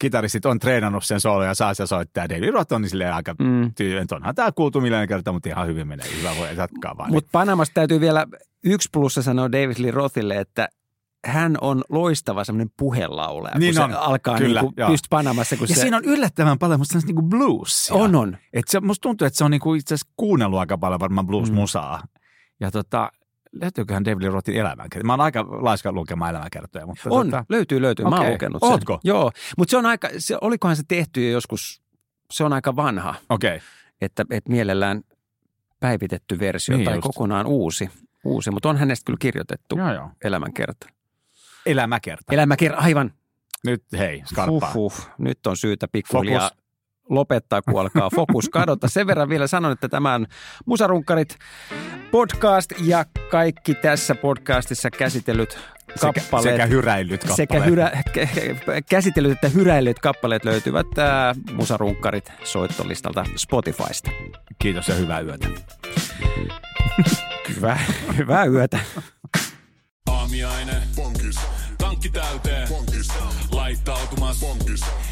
kitaristit 0.00 0.46
on 0.46 0.58
treenannut 0.58 1.04
sen 1.04 1.20
soolo 1.20 1.44
ja 1.44 1.54
saa 1.54 1.74
se 1.74 1.86
soittaa. 1.86 2.28
David 2.28 2.50
Roth 2.50 2.72
on 2.72 2.82
niin 2.82 2.90
silleen 2.90 3.14
aika 3.14 3.34
Mm. 3.38 3.74
tyyden. 3.74 4.06
Onhan 4.12 4.34
tämä 4.34 4.52
kuultu 4.52 4.80
miljoona 4.80 5.06
kertaa, 5.06 5.32
mutta 5.32 5.48
ihan 5.48 5.66
hyvin 5.66 5.88
menee. 5.88 6.06
Hyvä 6.18 6.30
voi 6.38 6.56
jatkaa 6.56 6.96
vaan. 6.98 7.10
Mutta 7.12 7.28
Panamasta 7.32 7.74
täytyy 7.74 8.00
vielä 8.00 8.26
yksi 8.64 8.88
plussa 8.92 9.22
sanoa 9.22 9.52
David 9.52 9.74
Lee 9.78 9.90
Rothille, 9.90 10.36
että 10.40 10.68
hän 11.26 11.56
on 11.60 11.84
loistava 11.88 12.44
semmoinen 12.44 12.70
puhelaulaja, 12.78 13.58
Niin 13.58 13.74
kun 13.74 13.84
on, 13.84 13.90
se 13.90 13.96
alkaa 13.96 14.38
kyllä, 14.38 14.60
niin 14.60 14.72
kuin 14.74 14.74
joo. 14.84 14.90
just 14.90 15.04
Panamassa. 15.10 15.56
Kun 15.56 15.68
ja 15.68 15.74
se, 15.74 15.80
siinä 15.80 15.96
on 15.96 16.04
yllättävän 16.04 16.58
paljon 16.58 16.80
musta 16.80 16.98
niinku 16.98 17.22
bluesia. 17.22 17.94
on, 17.94 18.14
on. 18.14 18.36
Et 18.52 18.68
se, 18.68 18.80
musta 18.80 19.02
tuntuu, 19.02 19.26
että 19.26 19.38
se 19.38 19.44
on 19.44 19.50
niinku 19.50 19.74
itse 19.74 19.94
asiassa 19.94 20.12
kuunnellut 20.16 20.58
aika 20.58 20.78
paljon 20.78 21.00
varmaan 21.00 21.26
blues-musaa. 21.26 22.02
Ja 22.62 22.70
tota, 22.70 23.12
löytyyköhän 23.52 24.04
David 24.04 24.28
Rothin 24.28 24.56
elämänkertoja? 24.56 25.06
Mä 25.06 25.12
oon 25.12 25.20
aika 25.20 25.46
laiska 25.48 25.92
lukemaan 25.92 26.30
elämänkertoja. 26.30 26.86
Mutta 26.86 27.02
On, 27.10 27.26
tota, 27.26 27.44
löytyy, 27.48 27.82
löytyy. 27.82 28.04
Mä 28.04 28.16
oon 28.16 28.32
lukenut 28.32 28.62
sen. 28.62 28.70
Ootko? 28.70 29.00
Joo, 29.04 29.32
mutta 29.58 29.70
se 29.70 29.76
on 29.76 29.86
aika, 29.86 30.08
se, 30.18 30.38
olikohan 30.40 30.76
se 30.76 30.82
tehty 30.88 31.24
jo 31.24 31.32
joskus 31.32 31.82
se 32.30 32.44
on 32.44 32.52
aika 32.52 32.76
vanha, 32.76 33.14
Okei. 33.30 33.56
Okay. 33.56 33.68
että, 34.00 34.24
että 34.30 34.50
mielellään 34.50 35.02
päivitetty 35.80 36.38
versio 36.38 36.76
Niin 36.76 36.84
tai 36.84 36.94
just. 36.94 37.02
kokonaan 37.02 37.46
uusi. 37.46 37.90
uusi. 38.24 38.50
Mutta 38.50 38.68
on 38.68 38.76
hänestä 38.76 39.04
kyllä 39.06 39.16
kirjoitettu 39.20 39.76
Joo, 39.78 39.94
joo. 39.94 40.10
elämänkerta. 40.24 40.86
Elämäkerta. 41.66 42.32
Elämäkerta, 42.34 42.78
aivan. 42.78 43.12
Nyt 43.64 43.84
hei, 43.98 44.22
skarppaa. 44.26 44.72
Huh, 44.74 44.96
huh. 44.98 45.08
Nyt 45.18 45.46
on 45.46 45.56
syytä 45.56 45.88
pikkuhiljaa. 45.88 46.50
Lopettaa, 47.08 47.62
kun 47.62 47.80
alkaa 47.80 48.08
fokus 48.16 48.48
kadota. 48.48 48.88
Sen 48.88 49.06
verran 49.06 49.28
vielä 49.28 49.46
sanon, 49.46 49.72
että 49.72 49.88
tämä 49.88 50.14
on 50.14 50.26
Musarunkkarit 50.66 51.36
podcast 52.10 52.72
ja 52.78 53.04
kaikki 53.30 53.74
tässä 53.74 54.14
podcastissa 54.14 54.90
käsitellyt 54.90 55.58
Sekä, 55.96 56.12
kappaleet. 56.20 56.54
sekä 56.54 56.66
hyräillyt 56.66 57.20
kappaleet. 57.20 57.36
sekä 57.36 57.60
hyrä, 57.60 57.90
kä- 58.08 58.82
käsitellyt 58.90 59.32
että 59.32 59.48
hyräilleet 59.48 59.98
kappaleet 59.98 60.44
löytyvät 60.44 60.98
ää, 60.98 61.34
Musarunkkarit 61.52 62.32
soittolistalta 62.44 63.24
Spotifysta. 63.36 64.10
Kiitos 64.58 64.88
ja 64.88 64.94
hyvää 64.94 65.20
yötä. 65.20 65.48
Hyvää, 67.56 67.78
hyvää 68.16 68.44
yötä. 68.44 68.78
Aamiaine. 70.10 70.72
Bonkis. 70.96 71.36
Tankki 71.78 72.08
täyteen. 72.10 72.68
Bonkis. 72.68 73.08
Laittautumas. 73.52 74.40
Bonkis. 74.40 74.80